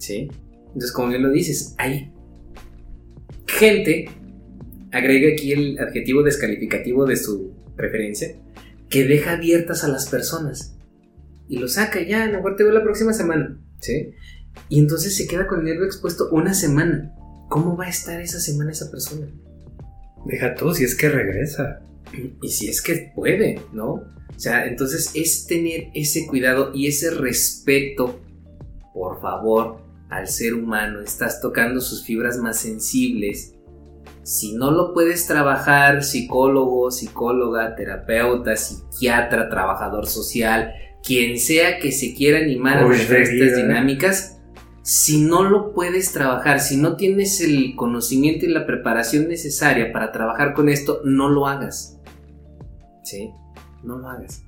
[0.00, 0.28] ¿Sí?
[0.66, 2.12] Entonces, como bien lo dices, hay
[3.46, 4.10] gente,
[4.90, 8.34] agrega aquí el adjetivo descalificativo de su preferencia,
[8.88, 10.76] que deja abiertas a las personas
[11.48, 14.14] y lo saca ya, a lo mejor te veo la próxima semana, ¿sí?
[14.68, 17.12] Y entonces se queda con el nervio expuesto una semana.
[17.48, 19.26] ¿Cómo va a estar esa semana esa persona?
[20.26, 21.82] Deja tú si es que regresa.
[22.40, 23.94] Y si es que puede, ¿no?
[23.94, 28.20] O sea, entonces es tener ese cuidado y ese respeto,
[28.94, 33.54] por favor, al ser humano, estás tocando sus fibras más sensibles.
[34.22, 42.14] Si no lo puedes trabajar, psicólogo, psicóloga, terapeuta, psiquiatra, trabajador social, quien sea que se
[42.14, 44.40] quiera animar a estas dinámicas,
[44.82, 50.10] si no lo puedes trabajar, si no tienes el conocimiento y la preparación necesaria para
[50.10, 52.00] trabajar con esto, no lo hagas.
[53.04, 53.30] ¿Sí?
[53.84, 54.44] No lo hagas.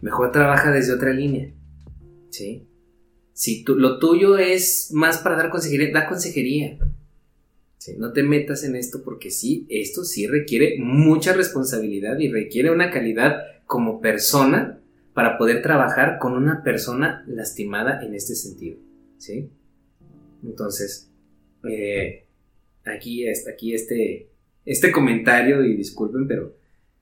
[0.00, 1.52] Mejor trabaja desde otra línea.
[2.30, 2.69] ¿Sí?
[3.40, 6.76] Si lo tuyo es más para dar consejería, da consejería.
[7.96, 12.90] No te metas en esto porque sí, esto sí requiere mucha responsabilidad y requiere una
[12.90, 14.82] calidad como persona
[15.14, 18.76] para poder trabajar con una persona lastimada en este sentido.
[19.16, 19.48] ¿sí?
[20.44, 21.10] Entonces,
[21.66, 22.26] eh,
[22.84, 24.28] aquí, aquí este,
[24.66, 26.54] este comentario, y disculpen, pero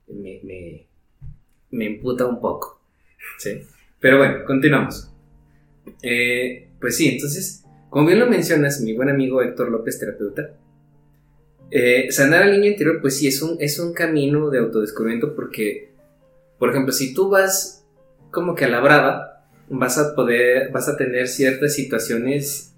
[0.06, 0.86] me, me,
[1.72, 2.80] me imputa un poco.
[3.38, 3.60] ¿sí?
[3.98, 5.17] Pero bueno, continuamos.
[6.02, 10.50] Eh, pues sí, entonces, como bien lo mencionas, mi buen amigo Héctor López, terapeuta,
[11.70, 15.92] eh, sanar al niño interior, pues sí, es un, es un camino de autodescubrimiento porque,
[16.58, 17.86] por ejemplo, si tú vas
[18.30, 22.74] como que a la brava, vas a poder, vas a tener ciertas situaciones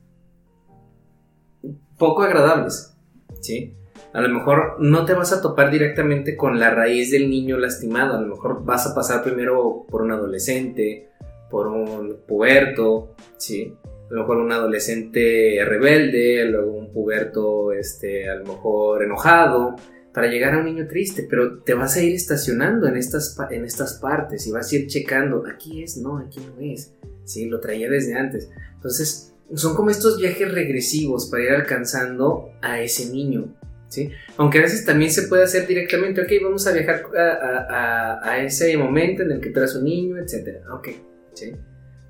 [1.99, 2.96] poco agradables,
[3.40, 3.75] ¿sí?
[4.12, 8.16] A lo mejor no te vas a topar directamente con la raíz del niño lastimado,
[8.16, 11.10] a lo mejor vas a pasar primero por un adolescente,
[11.50, 13.74] por un puberto, ¿sí?
[14.10, 19.76] A lo mejor un adolescente rebelde, luego un puberto, este, a lo mejor enojado,
[20.12, 23.64] para llegar a un niño triste, pero te vas a ir estacionando en estas, en
[23.64, 27.46] estas partes y vas a ir checando, aquí es, no, aquí no es, ¿sí?
[27.46, 28.50] Lo traía desde antes.
[28.74, 33.54] Entonces, son como estos viajes regresivos para ir alcanzando a ese niño,
[33.88, 34.10] ¿sí?
[34.36, 38.44] Aunque a veces también se puede hacer directamente, ok, vamos a viajar a, a, a
[38.44, 40.64] ese momento en el que traes un niño, etc.
[40.72, 40.88] Ok,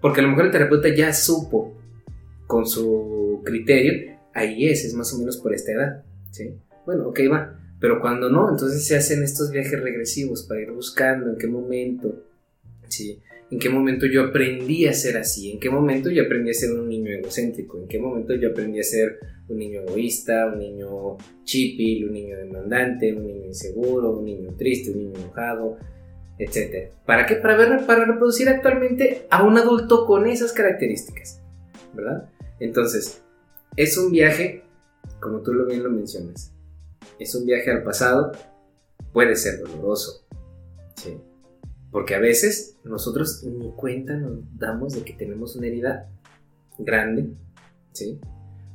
[0.01, 1.77] porque a lo mejor el terapeuta ya supo
[2.47, 6.55] con su criterio ahí es, es más o menos por esta edad, ¿sí?
[6.87, 7.57] Bueno, ok, va.
[7.81, 12.25] Pero cuando no, entonces se hacen estos viajes regresivos para ir buscando en qué momento,
[12.89, 13.21] ¿sí?
[13.51, 16.73] En qué momento yo aprendí a ser así, en qué momento yo aprendí a ser
[16.73, 21.17] un niño egocéntrico, en qué momento yo aprendí a ser un niño egoísta, un niño
[21.43, 25.79] chipil, un niño demandante, un niño inseguro, un niño triste, un niño enojado,
[26.41, 26.91] etc.
[27.05, 27.37] ¿Para qué?
[27.37, 31.41] Para, ver, para reproducir actualmente a un adulto con esas características,
[31.95, 32.29] ¿verdad?
[32.59, 33.23] Entonces,
[33.77, 34.65] es un viaje,
[35.21, 36.53] como tú bien lo mencionas,
[37.19, 38.33] es un viaje al pasado,
[39.13, 40.27] puede ser doloroso,
[40.97, 41.19] ¿sí?
[41.91, 46.09] Porque a veces nosotros ni cuenta nos damos de que tenemos una herida
[46.79, 47.35] grande,
[47.93, 48.19] ¿sí?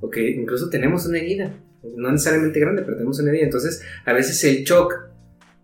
[0.02, 1.52] O que incluso tenemos una herida,
[1.96, 3.46] no necesariamente grande, pero tenemos una herida.
[3.46, 4.94] Entonces, a veces el shock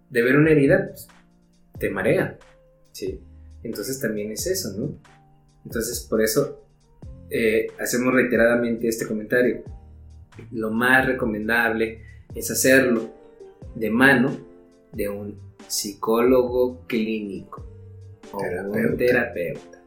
[0.10, 1.08] de ver una herida pues,
[1.82, 2.38] te marea,
[2.92, 3.20] ¿sí?
[3.64, 4.98] Entonces también es eso, ¿no?
[5.66, 6.64] Entonces, por eso
[7.30, 9.64] eh, hacemos reiteradamente este comentario.
[10.52, 13.10] Lo más recomendable es hacerlo
[13.76, 14.38] de mano
[14.94, 17.66] de un psicólogo clínico
[18.32, 19.84] o un terapeuta,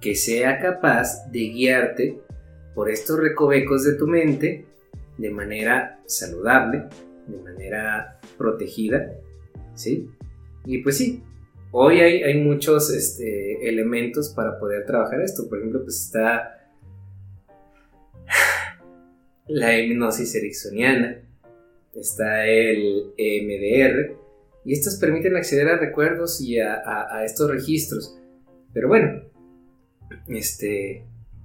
[0.00, 2.20] que sea capaz de guiarte
[2.74, 4.66] por estos recovecos de tu mente
[5.16, 6.84] de manera saludable,
[7.26, 9.14] de manera protegida,
[9.74, 10.10] ¿sí?
[10.64, 11.22] Y pues sí,
[11.72, 15.48] hoy hay, hay muchos este, elementos para poder trabajar esto.
[15.48, 16.70] Por ejemplo, pues está
[19.48, 21.22] la hipnosis ericksoniana,
[21.94, 24.16] está el EMDR,
[24.64, 28.18] y estas permiten acceder a recuerdos y a, estos registros.
[28.72, 29.22] Pero bueno,
[30.28, 31.04] este,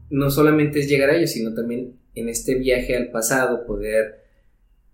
[0.10, 4.18] no solamente es llegar a ellos, sino también en este viaje al pasado poder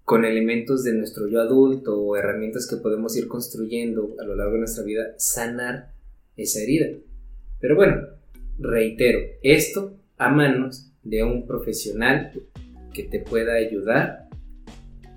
[0.06, 4.54] con elementos de nuestro yo adulto o herramientas que podemos ir construyendo a lo largo
[4.54, 5.94] de nuestra vida, sanar
[6.38, 6.88] esa herida.
[7.60, 8.02] Pero bueno,
[8.60, 12.32] reitero, esto a manos de un profesional
[12.94, 14.30] que te pueda ayudar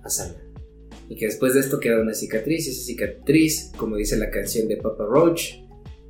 [0.03, 0.43] a sanar.
[1.11, 4.69] Y que después de esto queda una cicatriz, y esa cicatriz, como dice la canción
[4.69, 5.55] de Papa Roach,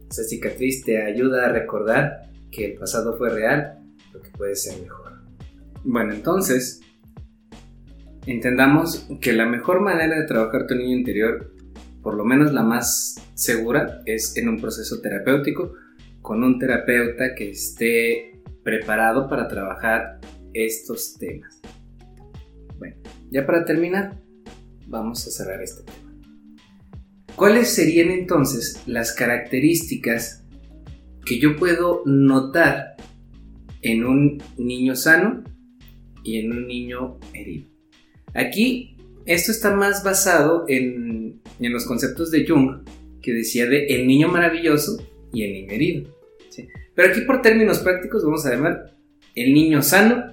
[0.08, 3.80] esa cicatriz te ayuda a recordar que el pasado fue real,
[4.12, 5.12] lo que puede ser mejor.
[5.84, 6.80] Bueno, entonces,
[8.32, 11.54] entendamos que la mejor manera de trabajar tu niño interior,
[12.02, 15.72] por lo menos la más segura, es en un proceso terapéutico
[16.20, 20.20] con un terapeuta que esté preparado para trabajar
[20.52, 21.60] estos temas.
[22.78, 22.96] Bueno,
[23.30, 24.20] ya para terminar,
[24.86, 26.14] vamos a cerrar este tema.
[27.34, 30.44] ¿Cuáles serían entonces las características
[31.24, 32.96] que yo puedo notar
[33.80, 35.44] en un niño sano
[36.24, 37.77] y en un niño herido?
[38.34, 42.82] Aquí esto está más basado en, los conceptos de Jung,
[43.20, 46.18] que decía de el niño maravilloso y el niño herido.
[46.94, 48.96] Pero aquí por términos prácticos vamos a llamar
[49.34, 50.24] el niño sano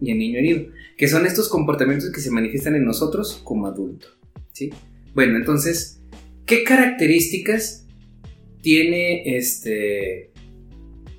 [0.00, 0.66] y el niño herido
[1.02, 4.16] que son estos comportamientos que se manifiestan en nosotros como adultos.
[4.52, 4.70] ¿sí?
[5.14, 6.00] Bueno, entonces,
[6.46, 7.88] ¿qué características
[8.60, 10.30] tiene este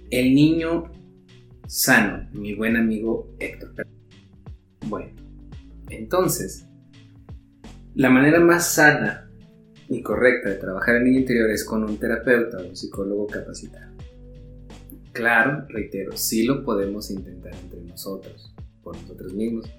[0.10, 0.90] el niño
[1.68, 3.88] sano, mi buen amigo Héctor?
[4.88, 5.12] Bueno,
[5.90, 6.66] entonces,
[7.96, 9.30] la manera más sana
[9.90, 13.94] y correcta de trabajar el niño interior es con un terapeuta o un psicólogo capacitado.
[15.12, 19.70] Claro, reitero, sí lo podemos intentar entre nosotros por nosotros mismos.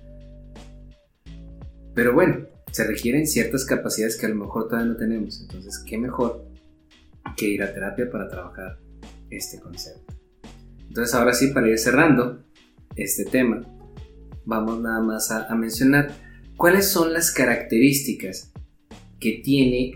[1.95, 5.41] Pero bueno, se requieren ciertas capacidades que a lo mejor todavía no tenemos.
[5.41, 6.45] Entonces, ¿qué mejor
[7.37, 8.79] que ir a terapia para trabajar
[9.31, 10.15] este concepto?
[10.89, 12.45] Entonces, ahora sí, para ir cerrando
[12.95, 13.61] este tema,
[14.45, 16.13] vamos nada más a, mencionar
[16.57, 18.53] cuáles son las características
[19.21, 19.95] que tiene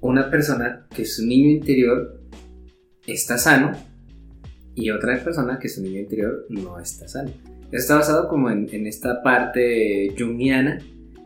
[0.00, 2.20] una persona que su niño interior
[3.06, 3.72] está sano
[4.74, 7.30] y otra persona que su niño interior no está sano.
[7.70, 10.78] Está basado como en, esta parte jungiana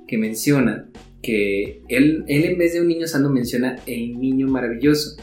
[0.06, 0.88] que menciona
[1.22, 5.16] que él, él, en vez de un niño sano menciona el niño maravilloso,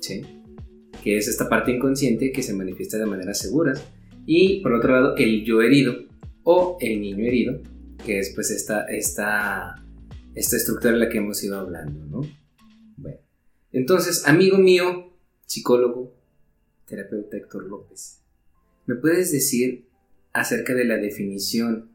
[0.00, 0.22] ¿sí?
[1.02, 3.84] que es esta parte inconsciente que se manifiesta de maneras seguras.
[4.26, 6.09] Y por otro lado, el yo herido
[6.44, 7.60] o el niño herido,
[8.04, 9.76] que es pues esta, esta,
[10.34, 12.04] estructura de la que hemos ido hablando.
[12.06, 12.30] ¿no?
[12.96, 13.18] Bueno,
[13.72, 15.12] entonces, amigo mío,
[15.46, 16.14] psicólogo,
[16.86, 18.22] terapeuta Héctor López,
[18.86, 19.86] ¿me puedes decir
[20.32, 21.90] acerca de la definición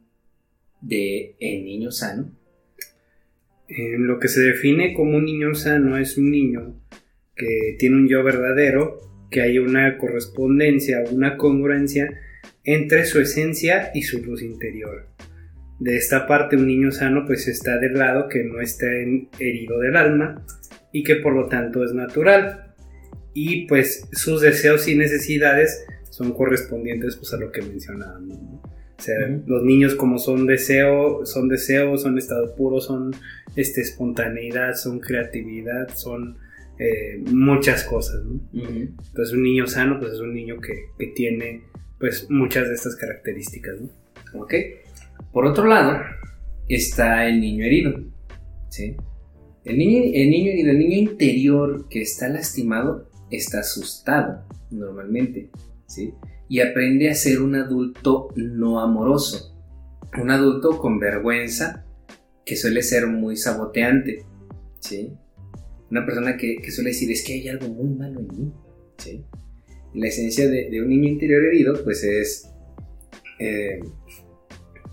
[0.82, 2.32] de el niño sano?
[3.68, 6.80] lo que se define como un niño sano es un niño
[7.36, 9.00] que tiene un yo verdadero,
[9.32, 12.08] que hay una correspondencia, una congruencia
[12.66, 15.08] entre su esencia y su luz interior.
[15.80, 18.88] De esta parte un niño sano pues está del lado que no está
[19.40, 20.46] herido del alma
[20.92, 22.74] y que por lo tanto es natural.
[23.34, 28.38] Y pues sus deseos y necesidades son correspondientes pues, a lo que mencionábamos.
[28.98, 33.14] O sea, los niños como son deseo, son deseo, son estado puro, son
[33.58, 36.38] este, espontaneidad, son creatividad, son
[36.80, 38.40] eh, muchas cosas, ¿no?
[38.54, 41.64] Entonces un niño sano pues es un niño que, que tiene
[42.00, 44.42] pues muchas de estas características, ¿no?
[44.42, 44.54] ¿Ok?
[45.32, 46.02] Por otro lado,
[46.68, 47.94] está el niño herido.
[48.70, 48.96] ¿Sí?
[49.64, 55.50] El niño, el niño herido, el niño interior que está lastimado, está asustado normalmente.
[55.88, 56.14] ¿Sí?
[56.50, 59.56] Y aprende a ser un adulto no amoroso.
[60.22, 61.86] Un adulto con vergüenza
[62.46, 64.26] que suele ser muy saboteante.
[64.80, 65.14] ¿Sí?
[65.90, 68.54] Una persona que, que suele decir es que hay algo muy malo en mí.
[68.98, 69.26] ¿Sí?
[69.96, 72.50] La esencia de, un niño interior herido, pues es
[73.40, 73.80] eh,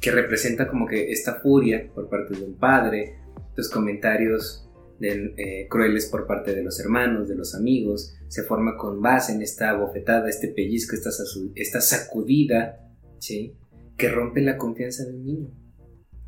[0.00, 3.16] que representa como que esta furia por parte de un padre,
[3.56, 4.68] los comentarios
[5.00, 9.42] eh, crueles por parte de los hermanos, de los amigos, se forma con base en
[9.42, 11.10] esta bofetada, este pellizco, esta,
[11.56, 12.78] esta sacudida,
[13.18, 13.56] ¿sí?
[13.96, 15.50] Que rompe la confianza de un niño,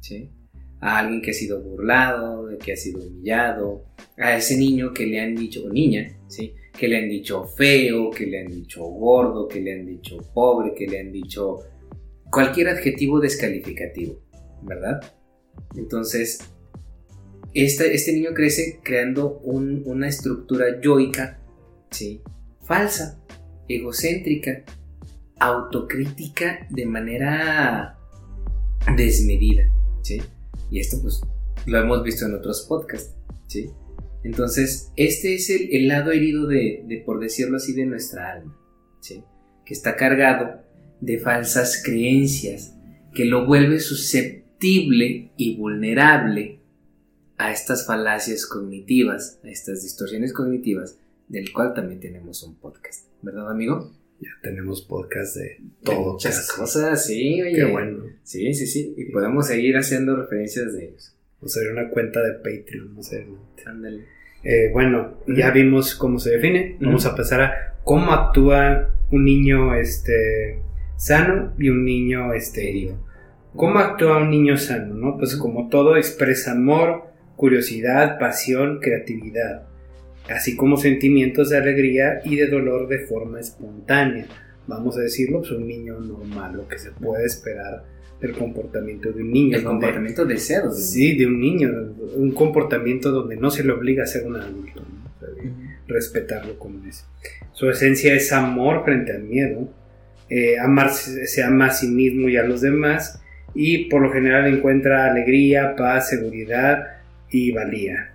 [0.01, 0.31] ¿sí?
[0.81, 3.85] A alguien que ha sido burlado, que ha sido humillado,
[4.19, 6.55] a ese niño que le han dicho, niña, ¿sí?
[6.79, 10.75] Que le han dicho feo, que le han dicho gordo, que le han dicho pobre,
[10.75, 11.61] que le han dicho
[12.31, 14.19] cualquier adjetivo descalificativo,
[14.63, 15.01] ¿verdad?
[15.77, 16.41] Entonces,
[17.55, 21.39] este, este niño crece creando un- una estructura yoica,
[21.91, 22.21] ¿sí?
[22.63, 23.21] Falsa,
[23.69, 24.65] egocéntrica,
[25.39, 27.99] autocrítica de manera
[28.97, 29.71] desmedida,
[30.03, 30.21] ¿sí?
[30.71, 31.21] Y esto pues
[31.67, 33.15] lo hemos visto en otros podcasts,
[33.47, 33.71] ¿sí?
[34.25, 38.59] Entonces, este es el, el lado herido de, de, por decirlo así, de nuestra alma,
[39.01, 39.23] ¿sí?
[39.65, 40.63] Que está cargado
[41.01, 42.75] de falsas creencias
[43.15, 46.61] que lo vuelve susceptible y vulnerable
[47.37, 50.99] a estas falacias cognitivas, a estas distorsiones cognitivas,
[51.29, 53.93] del cual también tenemos un podcast, ¿verdad, amigo?
[54.21, 56.13] Ya tenemos podcast de De todo.
[56.13, 57.55] muchas cosas, sí, oye.
[57.55, 58.05] Qué bueno.
[58.23, 61.14] Sí, sí, sí, y podemos seguir haciendo referencias de ellos.
[61.45, 63.27] O sea, una cuenta de Patreon, no sé.
[63.67, 64.05] Ándale.
[64.43, 66.77] Eh, bueno, ya vimos cómo se define.
[66.81, 70.61] Vamos a pasar a cómo actúa un niño este,
[70.97, 72.97] sano y un niño este, herido.
[73.55, 74.95] ¿Cómo actúa un niño sano?
[74.95, 75.19] ¿no?
[75.19, 77.05] Pues como todo expresa amor,
[77.37, 79.67] curiosidad, pasión, creatividad,
[80.29, 84.27] así como sentimientos de alegría y de dolor de forma espontánea.
[84.67, 87.85] Vamos a decirlo, pues un niño normal, lo que se puede esperar
[88.27, 89.57] del comportamiento de un niño.
[89.57, 90.75] El donde- comportamiento deseado.
[90.75, 91.71] de- Sí, de un niño,
[92.17, 95.11] un comportamiento donde no se le obliga a ser un adulto, ¿no?
[95.15, 95.61] O sea, de Ujú.
[95.89, 97.05] respetarlo como es.
[97.53, 99.69] Su esencia es amor frente al miedo,
[100.31, 103.21] eh, amarse, se ama a sí mismo y a los demás,
[103.55, 106.89] y por lo general encuentra alegría, paz, seguridad
[107.31, 108.11] y valía.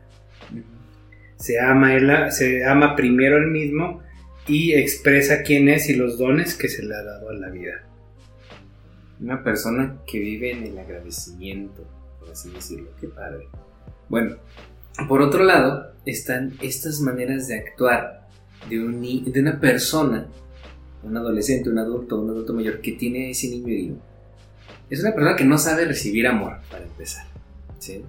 [1.37, 4.01] Se ama, él, se ama primero él mismo
[4.47, 7.83] y expresa quién es y los dones que se le ha dado a la vida.
[9.19, 11.83] Una persona que vive en el agradecimiento,
[12.19, 12.89] por así decirlo.
[12.99, 13.47] Qué padre.
[14.07, 14.37] Bueno,
[15.07, 18.27] por otro lado, están estas maneras de actuar
[18.69, 20.27] de, un de una persona,
[21.03, 23.95] un adolescente, un adulto, un adulto mayor, que tiene ese niño herido.
[24.89, 27.25] Es una persona que no sabe recibir amor, para empezar.
[27.77, 28.03] ¿sí?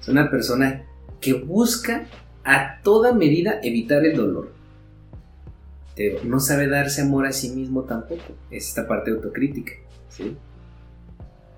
[0.00, 0.84] Es una persona
[1.20, 2.06] que busca
[2.44, 4.52] a toda medida evitar el dolor.
[5.96, 8.34] Digo, no sabe darse amor a sí mismo tampoco.
[8.50, 9.72] Es esta parte autocrítica.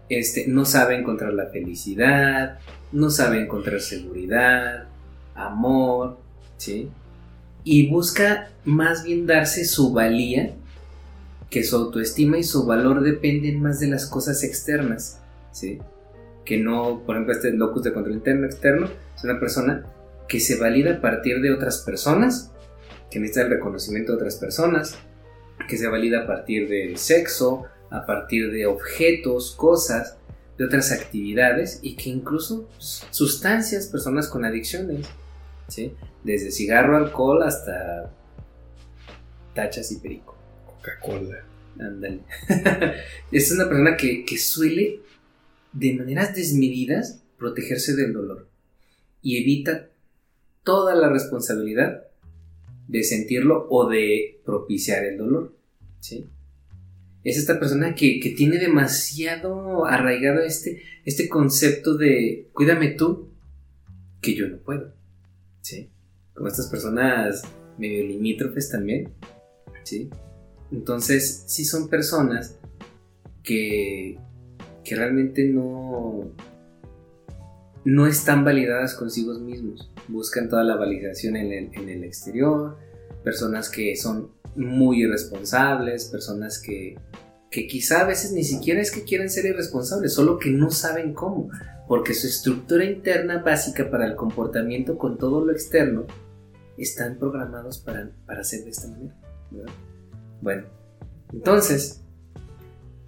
[0.09, 2.59] Este, no sabe encontrar la felicidad,
[2.93, 4.89] no sabe encontrar seguridad,
[5.35, 6.19] amor,
[6.57, 6.89] ¿sí?
[7.65, 10.55] Y busca más bien darse su valía,
[11.51, 15.21] que su autoestima y su valor dependen más de las cosas externas,
[15.53, 15.79] ¿sí?
[16.45, 19.85] Que no, por ejemplo, este locus de control interno externo es una persona
[20.29, 22.53] que se valida a partir de otras personas,
[23.11, 24.97] que necesita el reconocimiento de otras personas,
[25.69, 30.17] que se valida a partir del sexo, a partir de objetos, cosas,
[30.57, 35.07] de otras actividades y que incluso sustancias, personas con adicciones,
[35.69, 35.95] ¿sí?
[36.25, 38.13] Desde cigarro, alcohol hasta
[39.55, 40.37] tachas y perico.
[40.67, 41.45] Coca-Cola.
[41.79, 42.21] Ándale.
[43.33, 45.01] es una persona que, que suele,
[45.73, 48.49] de maneras desmedidas, protegerse del dolor
[49.23, 49.89] y evita
[50.65, 52.05] toda la responsabilidad
[52.89, 55.55] de sentirlo o de propiciar el dolor,
[56.01, 56.27] ¿sí?
[57.25, 63.29] Es esta persona que, que, tiene demasiado arraigado este, este concepto de cuídame tú,
[64.21, 64.93] que yo no puedo.
[65.61, 65.91] ¿Sí?
[66.35, 67.43] Como estas personas
[67.79, 69.13] medio limítrofes también.
[69.83, 70.11] ¿Sí?
[70.71, 72.59] Entonces, sí son personas
[73.43, 74.19] que,
[74.85, 76.33] que realmente no,
[77.85, 79.91] no están validadas consigo mismos.
[80.09, 82.77] Buscan toda la validación en el, en el exterior.
[83.25, 86.97] Personas que son muy irresponsables, personas que,
[87.51, 91.15] que quizá a veces ni siquiera es que quieran ser irresponsables, solo que no saben
[91.15, 91.51] cómo,
[91.87, 96.07] porque su estructura interna básica para el comportamiento con todo lo externo
[96.77, 99.15] están programados para, para ser de esta manera.
[100.41, 100.65] Bueno,
[101.33, 102.05] entonces...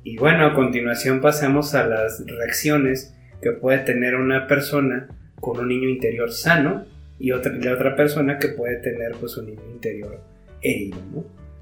[0.02, 5.08] Y bueno, a continuación pasamos a las reacciones que puede tener una persona
[5.40, 6.86] con un niño interior sano
[7.18, 10.20] y otra, la otra persona que puede tener pues un niño interior
[10.62, 10.96] herido.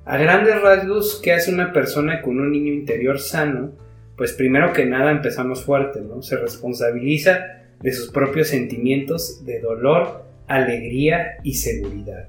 [0.08, 3.72] A grandes rasgos, ¿qué hace una persona con un niño interior sano?
[4.16, 6.22] Pues primero que nada empezamos fuerte, ¿no?
[6.22, 12.26] Se responsabiliza de sus propios sentimientos de dolor, alegría y seguridad.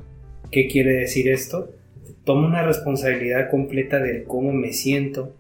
[0.52, 1.72] ¿Qué quiere decir esto?
[2.26, 5.38] Tomo una responsabilidad completa de cómo me siento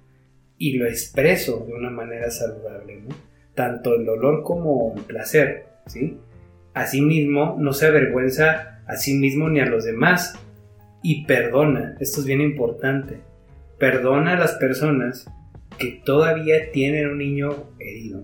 [0.58, 3.16] y lo expreso de una manera saludable, ¿no?
[3.54, 6.16] Tanto el dolor como el placer, ¿sí?
[6.74, 10.40] Asimismo, no se avergüenza a sí mismo ni a los demás
[11.02, 13.22] y perdona, esto es bien importante,
[13.78, 15.26] perdona a las personas
[15.78, 18.24] que todavía tienen un niño herido,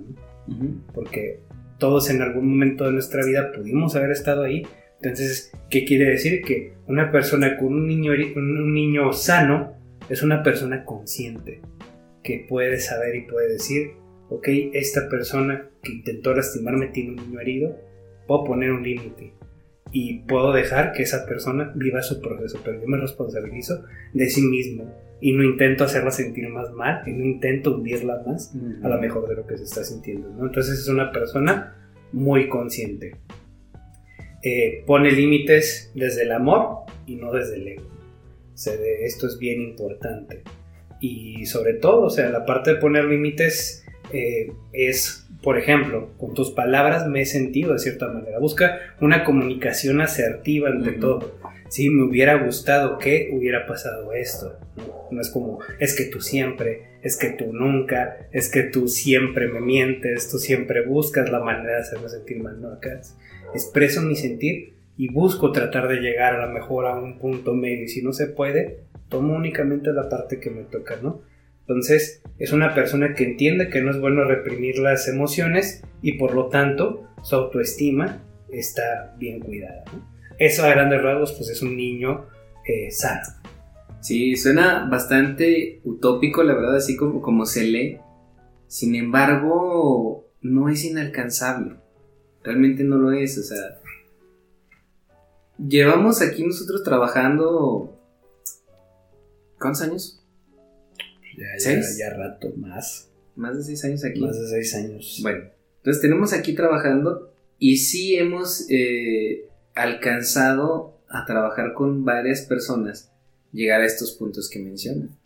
[0.94, 1.40] porque
[1.78, 4.64] todos en algún momento de nuestra vida pudimos haber estado ahí.
[5.02, 6.42] Entonces, ¿qué quiere decir?
[6.42, 9.74] Que una persona con un niño, un niño sano
[10.10, 11.62] es una persona consciente,
[12.24, 13.92] que puede saber y puede decir,
[14.30, 17.78] ok, esta persona que intentó lastimarme tiene un niño herido,
[18.28, 19.34] puedo poner un límite
[19.92, 24.42] y puedo dejar que esa persona viva su proceso, pero yo me responsabilizo de sí
[24.42, 29.00] mismo y no intento hacerla sentir más mal y no intento hundirla más a lo
[29.00, 30.30] mejor de lo que se está sintiendo.
[30.30, 30.48] ¿no?
[30.48, 31.76] Entonces es una persona
[32.12, 33.16] muy consciente.
[34.44, 37.90] Eh, pone límites desde el amor y no desde el ego.
[38.54, 40.44] esto es bien importante.
[41.00, 46.34] Y sobre todo, o sea, la parte de poner límites eh, es por ejemplo, con
[46.34, 48.40] tus palabras me he sentido de cierta manera.
[48.40, 51.40] Busca una comunicación asertiva ante todo.
[51.70, 54.58] Si me hubiera gustado que hubiera pasado esto.
[55.12, 55.22] ¿no?
[55.22, 59.62] es como, es que tú siempre, es que tú nunca, es que tú siempre me
[59.62, 62.60] mientes, tú siempre buscas la manera de hacerme sentir mal.
[62.62, 63.02] No, acá
[63.54, 67.86] expreso mi sentir y busco tratar de llegar a la mejor a un punto medio.
[67.86, 68.80] Y si no se puede,
[69.10, 71.22] tomo únicamente la parte que me toca, ¿no?
[71.68, 76.36] Entonces, es una persona que entiende que no es bueno reprimir las emociones y por
[76.36, 79.84] lo tanto su autoestima está bien cuidada.
[80.38, 82.28] Eso a grandes rasgos pues es un niño
[82.68, 83.24] eh, sano.
[84.00, 87.98] Sí, suena bastante utópico, la verdad, así como, como se lee.
[88.68, 91.78] Sin embargo, no es inalcanzable.
[92.44, 93.80] Realmente no lo es, o sea...
[95.58, 97.98] Llevamos aquí nosotros trabajando...
[99.58, 100.25] ¿Cuántos años?
[101.38, 103.10] Ya, ya, rato, más.
[103.36, 104.22] Más de seis años aquí.
[104.22, 105.20] Más de seis años.
[105.22, 105.46] Bueno,
[105.78, 113.12] entonces tenemos aquí trabajando y sí hemos eh, alcanzado a trabajar con varias personas,
[113.52, 115.18] llegar a estos puntos que mencionan.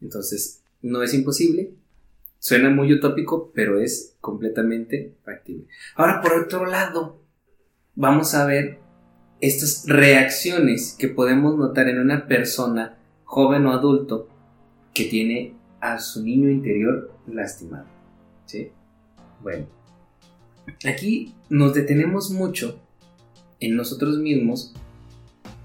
[0.00, 1.74] Entonces, no es imposible,
[2.38, 5.66] suena muy utópico, pero es completamente factible.
[5.94, 7.22] Ahora, por otro lado,
[7.94, 8.78] vamos a ver
[9.40, 14.28] estas reacciones que podemos notar en una persona, joven o adulto,
[14.94, 17.86] que tiene a su niño interior lastimado.
[18.46, 18.70] ¿Sí?
[19.42, 19.66] Bueno,
[20.84, 22.78] aquí nos detenemos mucho
[23.60, 24.74] en nosotros mismos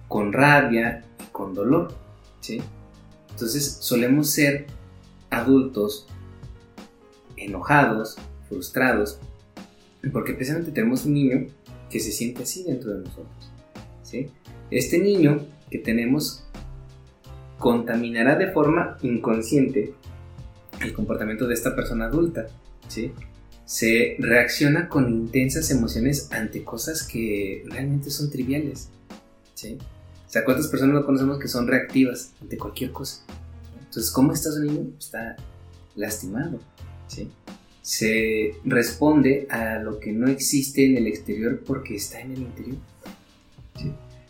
[0.07, 1.93] con rabia y con dolor.
[2.39, 2.61] ¿Sí?
[3.29, 4.67] Entonces solemos ser
[5.29, 6.07] adultos
[7.35, 8.17] enojados,
[8.47, 9.19] frustrados,
[10.11, 11.47] porque precisamente tenemos un niño
[11.89, 13.51] que se siente así dentro de nosotros.
[14.03, 14.27] ¿sí?
[14.71, 16.46] Este niño que tenemos
[17.57, 19.93] contaminará de forma inconsciente
[20.81, 22.47] el comportamiento de esta persona adulta,
[22.87, 23.11] ¿sí?
[23.65, 28.89] Se reacciona con intensas emociones ante cosas que realmente son triviales,
[29.55, 29.77] ¿sí?
[30.25, 33.23] O sea, ¿cuántas personas no conocemos que son reactivas ante cualquier cosa?
[33.79, 34.91] Entonces, ¿cómo está su niño?
[34.99, 35.35] Está
[35.95, 36.59] lastimado,
[37.07, 37.29] ¿sí?
[37.81, 42.77] Se responde a lo que no existe en el exterior porque está en el interior.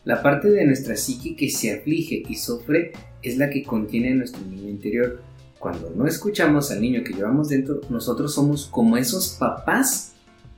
[0.04, 4.42] La parte de nuestra psique que se aflige y sufre es la que contiene nuestro
[4.46, 5.22] niño interior.
[5.60, 10.14] Cuando no escuchamos al niño que llevamos dentro, nosotros somos como esos papás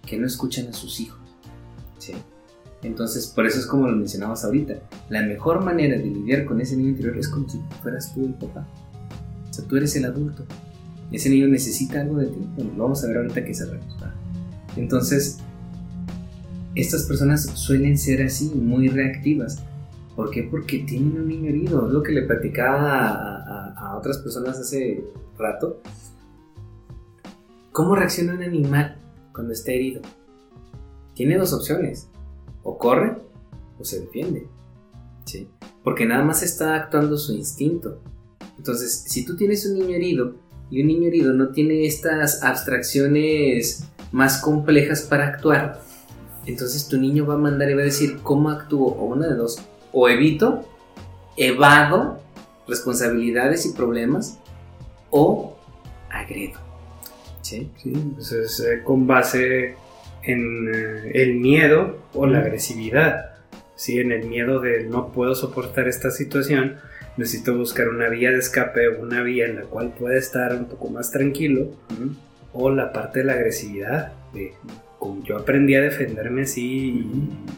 [0.06, 1.20] que no escuchan a sus hijos.
[1.98, 2.14] ¿sí?
[2.84, 4.76] Entonces, por eso es como lo mencionamos ahorita.
[5.10, 8.34] La mejor manera de lidiar con ese niño interior es como si fueras tú el
[8.34, 8.68] papá.
[9.50, 10.46] O sea, tú eres el adulto.
[11.12, 12.40] Ese niño necesita algo de ti.
[12.56, 13.98] Bueno, lo vamos a ver ahorita que cerramos.
[14.76, 15.40] Entonces,
[16.76, 19.62] estas personas suelen ser así, muy reactivas.
[20.20, 20.44] ¿Por qué?
[20.44, 21.88] Porque tienen un niño herido.
[21.88, 25.02] Es lo que le platicaba a, otras personas hace
[25.38, 25.80] rato.
[27.72, 28.98] ¿Cómo reacciona un animal
[29.34, 30.02] cuando está herido?
[31.14, 32.10] Tiene dos opciones.
[32.64, 33.16] O corre
[33.80, 34.46] o se defiende.
[35.24, 35.48] ¿Sí?
[35.86, 38.02] Porque nada más está actuando su instinto.
[38.58, 40.36] Entonces, si tú tienes un niño herido,
[40.70, 45.82] y un niño herido no tiene estas abstracciones más complejas para actuar,
[46.46, 49.36] entonces tu niño va a mandar y va a decir cómo actúo, o una de
[49.36, 49.60] dos,
[49.92, 50.66] o evito,
[51.38, 52.20] evado
[52.68, 54.40] responsabilidades y problemas,
[55.10, 55.58] o
[56.10, 56.60] agredo.
[57.42, 59.76] Sí, sí pues es eh, con base
[60.24, 63.32] en eh, el miedo o la agresividad.
[63.76, 66.78] Sí, en el miedo de no puedo soportar esta situación,
[67.16, 70.90] necesito buscar una vía de escape, una vía en la cual pueda estar un poco
[70.90, 71.68] más tranquilo,
[72.52, 74.54] o la parte de la agresividad, de
[75.24, 77.06] yo aprendí a defenderme así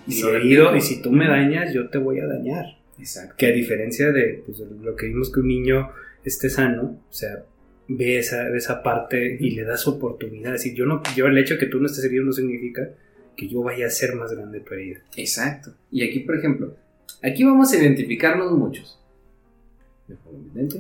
[0.07, 2.65] y, si y si tú me dañas, yo te voy a dañar.
[2.99, 3.35] Exacto.
[3.37, 5.89] Que a diferencia de, pues, lo que vimos que un niño
[6.23, 7.43] esté sano, o sea,
[7.87, 10.55] ve esa, esa parte y le das oportunidad.
[10.55, 12.89] Es yo, no, yo el hecho de que tú no estés herido no significa
[13.35, 14.99] que yo vaya a ser más grande tu herida.
[15.17, 15.73] Exacto.
[15.91, 16.75] Y aquí, por ejemplo,
[17.23, 18.99] aquí vamos a identificarnos muchos.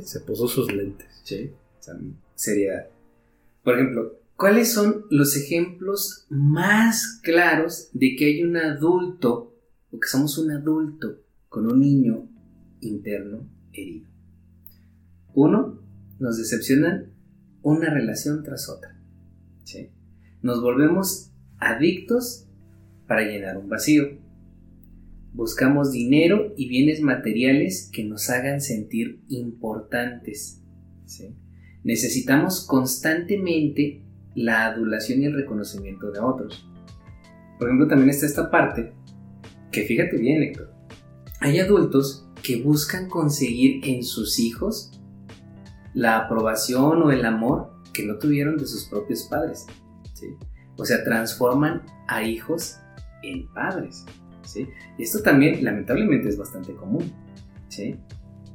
[0.03, 1.07] Se puso sus lentes.
[1.23, 1.51] Sí.
[2.35, 2.87] seriedad.
[3.63, 9.55] Por ejemplo, ¿cuáles son los ejemplos más claros de que hay un adulto,
[9.91, 12.27] o que somos un adulto con un niño
[12.79, 14.07] interno herido?
[15.35, 15.79] Uno,
[16.17, 17.13] nos decepcionan
[17.61, 18.99] una relación tras otra.
[20.41, 21.29] Nos volvemos
[21.59, 22.47] adictos
[23.05, 24.05] para llenar un vacío.
[25.33, 30.63] Buscamos dinero y bienes materiales que nos hagan sentir importantes.
[31.83, 34.01] Necesitamos constantemente
[34.35, 36.67] la adulación y el reconocimiento de otros.
[37.57, 38.93] Por ejemplo, también está esta parte,
[39.71, 40.71] que fíjate bien, Héctor.
[41.39, 44.91] Hay adultos que buscan conseguir en sus hijos
[45.93, 49.65] la aprobación o el amor que no tuvieron de sus propios padres.
[50.77, 52.77] O sea, transforman a hijos
[53.23, 54.05] en padres.
[54.43, 54.67] ¿sí?
[54.97, 57.11] Y esto también, lamentablemente, es bastante común.
[57.67, 57.95] ¿sí?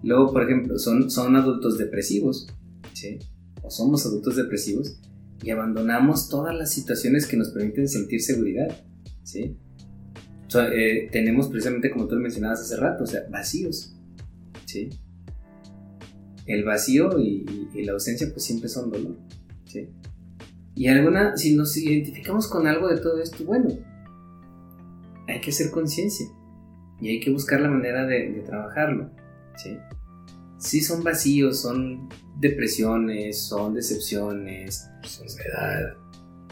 [0.02, 2.48] Luego, por ejemplo, son, son adultos depresivos.
[2.92, 3.18] ¿sí?
[3.62, 5.00] O somos adultos depresivos
[5.42, 8.68] y abandonamos todas las situaciones que nos permiten sentir seguridad.
[9.22, 9.56] ¿sí?
[10.54, 13.94] Eh, tenemos precisamente, como tú lo mencionabas hace rato, o sea, vacíos.
[14.64, 14.90] ¿sí?
[16.46, 17.44] el vacío y,
[17.84, 19.16] la ausencia pues siempre son dolor.
[19.64, 19.88] ¿sí?
[20.74, 23.68] Y alguna, si nos identificamos con algo de todo esto, bueno,
[25.28, 26.26] hay que hacer conciencia
[27.00, 29.10] y hay que buscar la manera de, trabajarlo.
[29.56, 29.76] ¿sí?
[30.58, 35.94] Sí son vacíos, son depresiones, son decepciones, soledad,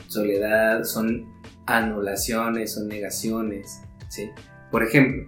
[0.08, 1.26] soledad, son
[1.66, 3.80] anulaciones, son negaciones.
[4.08, 4.30] ¿sí?
[4.70, 5.24] Por ejemplo,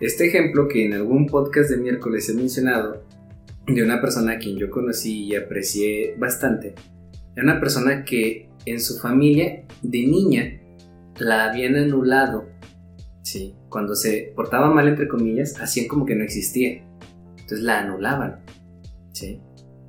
[0.00, 3.04] este ejemplo que en algún podcast de miércoles he mencionado
[3.66, 6.74] de una persona a quien yo conocí y aprecié bastante.
[7.34, 10.60] Era una persona que en su familia de niña
[11.18, 12.48] la habían anulado.
[13.22, 16.84] Sí, cuando se portaba mal, entre comillas, hacían como que no existía.
[17.46, 18.40] Entonces la anulaban.
[19.12, 19.40] Sí.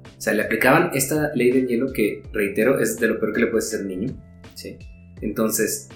[0.05, 3.41] O sea, le aplicaban esta ley del hielo que, reitero, es de lo peor que
[3.41, 4.14] le puede hacer niño.
[4.53, 4.78] Sí.
[5.22, 5.89] Entonces,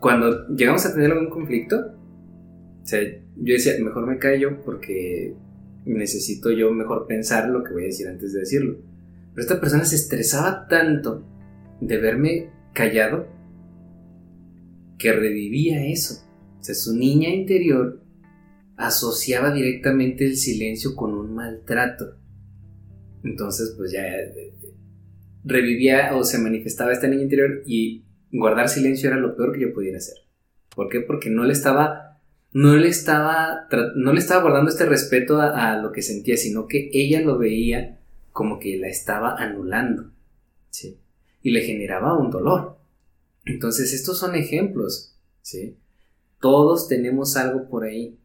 [0.00, 1.76] cuando llegamos a tener algún conflicto,
[2.82, 5.34] o sea, yo decía, mejor me callo porque
[5.84, 8.78] necesito yo mejor pensar lo que voy a decir antes de decirlo.
[9.34, 11.22] Pero esta persona se estresaba tanto
[11.82, 13.28] de verme callado
[14.98, 16.24] que revivía eso.
[16.58, 18.07] O sea, su niña interior
[18.78, 22.16] asociaba directamente el silencio con un maltrato.
[23.22, 24.54] Entonces, pues ya eh,
[25.44, 29.74] revivía o se manifestaba esta niña interior y guardar silencio era lo peor que yo
[29.74, 30.16] pudiera hacer.
[30.74, 31.00] ¿Por qué?
[31.00, 32.08] Porque no le estaba
[32.52, 36.90] no le estaba, no le estaba guardando este respeto a, lo que sentía, sino que
[36.92, 38.00] ella lo veía
[38.32, 40.10] como que la estaba anulando,
[40.70, 40.98] ¿sí?
[41.42, 42.78] Y le generaba un dolor.
[43.44, 45.76] Entonces, estos son ejemplos, ¿sí?
[46.40, 48.17] Todos tenemos algo por ahí,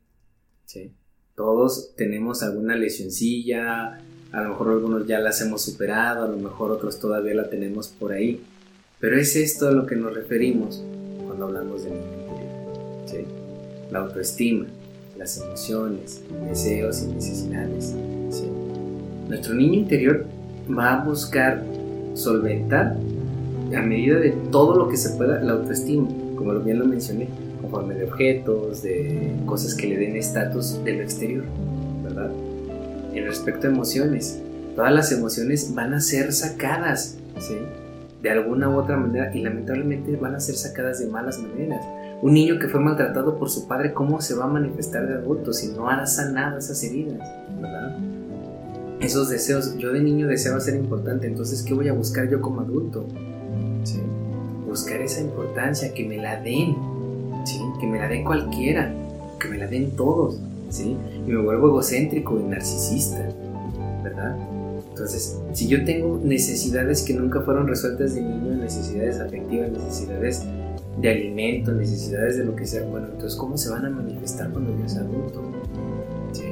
[0.66, 0.92] ¿sí?
[1.36, 4.00] Todos tenemos alguna lesioncilla,
[4.32, 7.88] a lo mejor algunos ya las hemos superado, a lo mejor otros todavía la tenemos
[7.88, 8.44] por ahí.
[9.00, 10.84] Pero es esto a lo que nos referimos
[11.26, 13.26] cuando hablamos de niño ¿sí?
[13.92, 14.68] la autoestima,
[15.18, 17.94] las emociones, deseos y necesidades.
[19.28, 20.26] Nuestro niño interior
[20.70, 21.64] va a buscar
[22.14, 22.96] solventar
[23.76, 27.28] a medida de todo lo que se pueda la autoestima, como bien lo mencioné,
[27.64, 31.46] conforme de objetos, de cosas que le den estatus de lo exterior,
[32.04, 32.30] ¿verdad?
[33.14, 34.40] En respecto a emociones,
[34.76, 37.56] todas las emociones van a ser sacadas, ¿sí?
[38.22, 41.84] De alguna u otra manera y lamentablemente van a ser sacadas de malas maneras
[42.24, 45.52] un niño que fue maltratado por su padre, ¿cómo se va a manifestar de adulto
[45.52, 47.20] si no ha sanado esas heridas?
[47.60, 47.98] ¿Verdad?
[49.02, 52.62] Esos deseos, yo de niño deseaba ser importante, entonces ¿qué voy a buscar yo como
[52.62, 53.06] adulto?
[53.84, 54.00] ¿Sí?
[54.66, 56.78] Buscar esa importancia, que me la den.
[57.84, 58.94] Que me la dé cualquiera,
[59.38, 60.96] que me la den todos, ¿sí?
[61.28, 63.28] y me vuelvo egocéntrico y narcisista,
[64.02, 64.38] ¿verdad?
[64.88, 70.46] Entonces, si yo tengo necesidades que nunca fueron resueltas de niño, necesidades afectivas, necesidades
[71.02, 74.72] de alimento, necesidades de lo que sea, bueno, entonces, ¿cómo se van a manifestar cuando
[74.80, 75.42] yo sea adulto?
[76.32, 76.46] ¿Sí?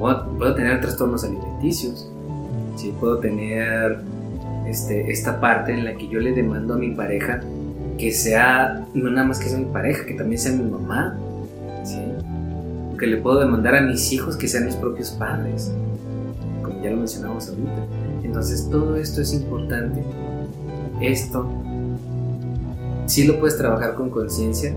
[0.00, 2.10] Puedo, tener trastornos alimenticios,
[2.74, 2.92] ¿sí?
[2.98, 3.98] puedo tener
[4.66, 7.40] este, esta parte en la que yo le demando a mi pareja
[8.00, 11.18] que sea, no nada más que sea mi pareja, que también sea mi mamá,
[12.98, 15.70] que le puedo demandar a mis hijos que sean mis propios padres,
[16.62, 17.86] como ya lo mencionamos ahorita.
[18.22, 20.02] Entonces todo esto es importante.
[21.00, 21.46] Esto
[23.06, 24.74] sí lo puedes trabajar con conciencia,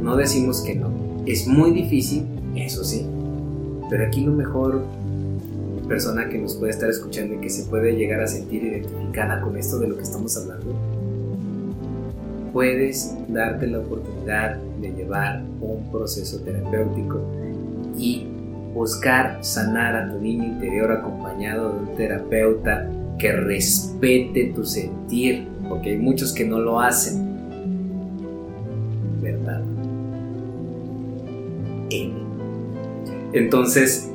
[0.00, 0.90] no decimos que no.
[1.26, 2.26] Es muy difícil,
[2.56, 3.06] eso sí,
[3.88, 4.82] pero aquí lo mejor
[5.88, 9.56] persona que nos puede estar escuchando y que se puede llegar a sentir identificada con
[9.56, 10.74] esto de lo que estamos hablando,
[12.52, 17.20] puedes darte la oportunidad de llevar un proceso terapéutico
[17.96, 18.26] y
[18.74, 22.88] buscar sanar a tu niño interior acompañado de un terapeuta
[23.18, 27.30] que respete tu sentir, porque hay muchos que no lo hacen.
[29.20, 29.62] ¿Verdad?
[33.32, 34.10] Entonces,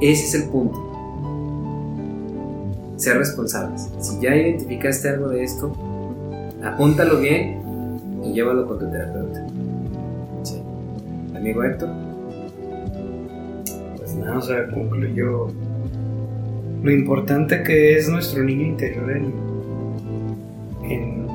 [0.00, 0.78] ese es el punto.
[2.96, 3.88] Ser responsables.
[4.00, 5.72] Si ya identificaste algo de esto,
[6.62, 7.60] apúntalo bien
[8.24, 9.46] y llévalo con tu terapeuta.
[10.42, 10.62] Sí.
[11.36, 11.90] Amigo Héctor.
[13.96, 15.48] Pues nada, o sea, concluyó
[16.82, 19.52] lo importante que es nuestro niño interior en,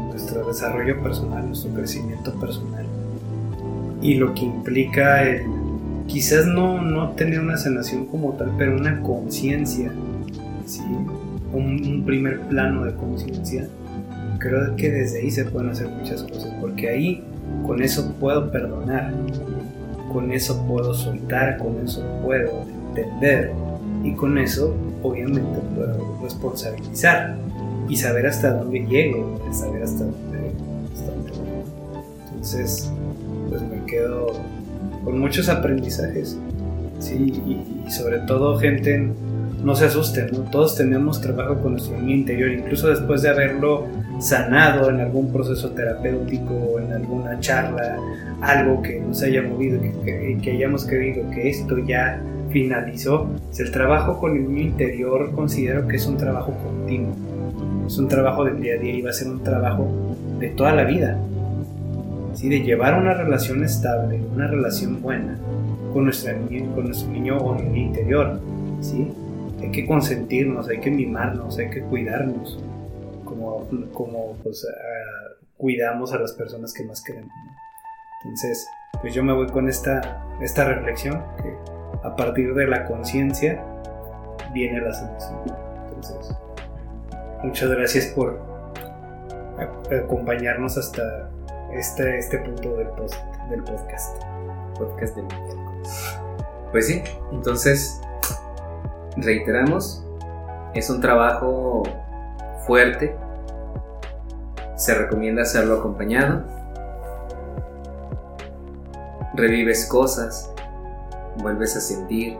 [0.09, 2.85] nuestro desarrollo personal, nuestro crecimiento personal.
[4.01, 5.43] Y lo que implica el,
[6.07, 9.91] quizás no, no tener una sanación como tal, pero una conciencia,
[10.65, 10.81] ¿sí?
[11.53, 13.67] un primer plano de conciencia
[14.47, 17.23] creo que desde ahí se pueden hacer muchas cosas, porque ahí
[17.65, 19.13] con eso puedo perdonar,
[20.11, 23.51] con eso puedo soltar, con eso puedo entender
[24.03, 24.73] y con eso
[25.03, 27.35] obviamente puedo responsabilizar
[27.89, 30.51] y saber hasta dónde llego, saber hasta dónde,
[32.25, 32.91] Entonces,
[33.49, 34.27] pues me quedo
[35.03, 36.37] con muchos aprendizajes,
[36.99, 39.11] sí, y, sobre todo gente,
[39.63, 43.87] no se asusten, todos tenemos trabajo con nuestro niño interior, incluso después de haberlo
[44.19, 47.97] sanado en algún proceso terapéutico, en alguna charla,
[48.41, 53.27] algo que nos haya movido, que, que, hayamos creído que esto ya finalizó.
[53.57, 57.15] el trabajo con el niño interior considero que es un trabajo continuo,
[57.87, 59.87] es un trabajo del día a día y va a ser un trabajo
[60.39, 61.17] de toda la vida.
[62.35, 62.47] ¿sí?
[62.49, 65.35] De llevar una relación estable, una relación buena
[65.93, 66.31] con nuestro
[67.19, 68.39] niño o niño interior.
[68.81, 69.07] ¿sí?
[69.59, 72.59] Hay que consentirnos, hay que mimarnos, hay que cuidarnos
[73.25, 74.65] como, pues,
[75.57, 77.31] cuidamos a las personas que más queremos.
[78.23, 78.67] Entonces,
[79.01, 81.53] pues yo me voy con esta, esta reflexión, que
[82.03, 83.63] a partir de la conciencia
[84.53, 85.39] viene la sanación.
[85.87, 86.35] Entonces,
[87.43, 88.39] muchas gracias por
[89.91, 91.29] acompañarnos hasta
[91.73, 92.87] este, este punto del,
[93.49, 94.21] del podcast.
[94.77, 95.23] Podcast de
[96.71, 97.01] Pues sí,
[97.31, 98.01] entonces
[99.17, 100.03] reiteramos,
[100.73, 101.83] es un trabajo
[102.65, 103.15] fuerte,
[104.75, 106.43] se recomienda hacerlo acompañado.
[109.33, 110.51] Revives cosas,
[111.37, 112.37] vuelves a sentir,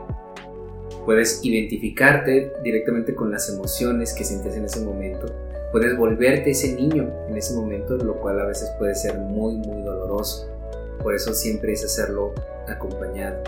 [1.04, 5.26] puedes identificarte directamente con las emociones que sientes en ese momento,
[5.72, 9.82] puedes volverte ese niño en ese momento, lo cual a veces puede ser muy, muy
[9.82, 10.48] doloroso.
[11.02, 12.32] Por eso siempre es hacerlo
[12.66, 13.42] acompañado,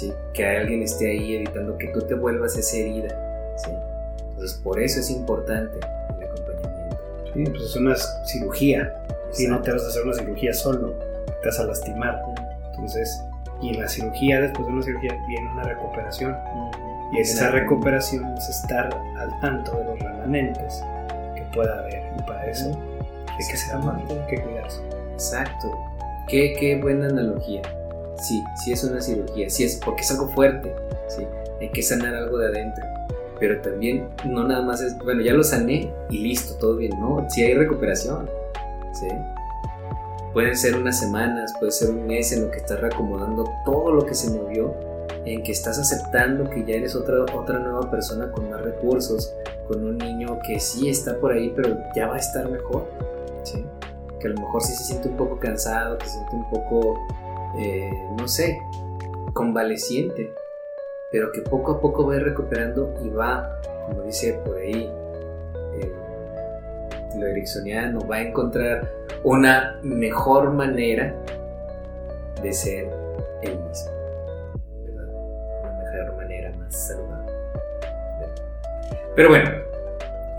[0.00, 0.12] ¿sí?
[0.32, 3.54] que alguien esté ahí evitando que tú te vuelvas esa herida.
[3.56, 3.70] ¿sí?
[4.30, 5.78] Entonces, por eso es importante
[7.34, 7.94] Sí, pues es una
[8.26, 8.92] cirugía.
[9.30, 10.94] Si no te vas a hacer una cirugía solo,
[11.40, 12.20] te vas a lastimar.
[12.70, 13.22] Entonces,
[13.60, 16.36] y en la cirugía, después de una cirugía, viene una recuperación.
[17.12, 20.82] Y esa recuperación es estar al tanto de los remanentes
[21.34, 22.02] que pueda haber.
[22.18, 22.76] Y para eso
[23.28, 24.80] hay que ser amante, hay que cuidarse.
[25.12, 25.72] Exacto.
[26.28, 27.62] Qué, qué buena analogía.
[28.20, 30.74] Sí, sí es una cirugía, sí es porque es algo fuerte,
[31.08, 31.26] sí,
[31.60, 32.84] hay que sanar algo de adentro
[33.40, 37.26] pero también no nada más es, bueno, ya lo sané y listo, todo bien, no,
[37.30, 38.28] si hay recuperación,
[38.92, 39.08] ¿sí?
[40.34, 44.04] Pueden ser unas semanas, puede ser un mes en lo que estás reacomodando todo lo
[44.04, 44.74] que se movió,
[45.24, 49.34] en que estás aceptando que ya eres otra, otra nueva persona con más recursos,
[49.66, 52.86] con un niño que sí está por ahí, pero ya va a estar mejor,
[53.42, 53.64] ¿sí?
[54.20, 56.98] Que a lo mejor sí se siente un poco cansado, que se siente un poco,
[57.58, 58.60] eh, no sé,
[59.32, 60.32] convaleciente,
[61.10, 64.88] pero que poco a poco va a ir recuperando y va, como dice por ahí
[65.74, 65.92] eh,
[67.18, 68.88] lo ericksoniano, va a encontrar
[69.24, 71.14] una mejor manera
[72.42, 72.90] de ser
[73.42, 73.90] el mismo.
[74.84, 77.32] Una mejor manera, más saludable.
[79.14, 79.50] Pero bueno,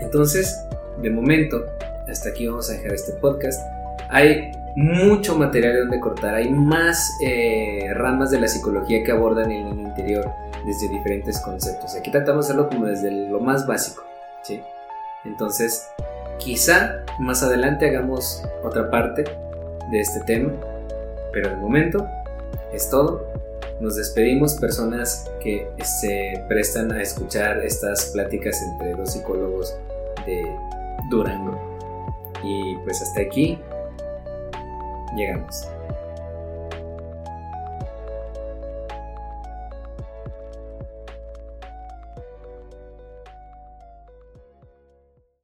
[0.00, 0.58] entonces,
[1.00, 1.66] de momento,
[2.08, 3.60] hasta aquí vamos a dejar este podcast.
[4.12, 9.64] Hay mucho material donde cortar, hay más eh, ramas de la psicología que abordan el
[9.64, 10.30] niño interior
[10.66, 11.94] desde diferentes conceptos.
[11.96, 14.04] Aquí tratamos de hacerlo como desde lo más básico,
[14.42, 14.60] ¿sí?
[15.24, 15.88] Entonces,
[16.38, 19.24] quizá más adelante hagamos otra parte
[19.90, 20.52] de este tema,
[21.32, 22.06] pero de momento
[22.70, 23.26] es todo.
[23.80, 29.74] Nos despedimos, personas que se prestan a escuchar estas pláticas entre dos psicólogos
[30.26, 30.42] de
[31.08, 31.58] Durango.
[32.44, 33.58] Y pues hasta aquí
[35.14, 35.68] llegamos.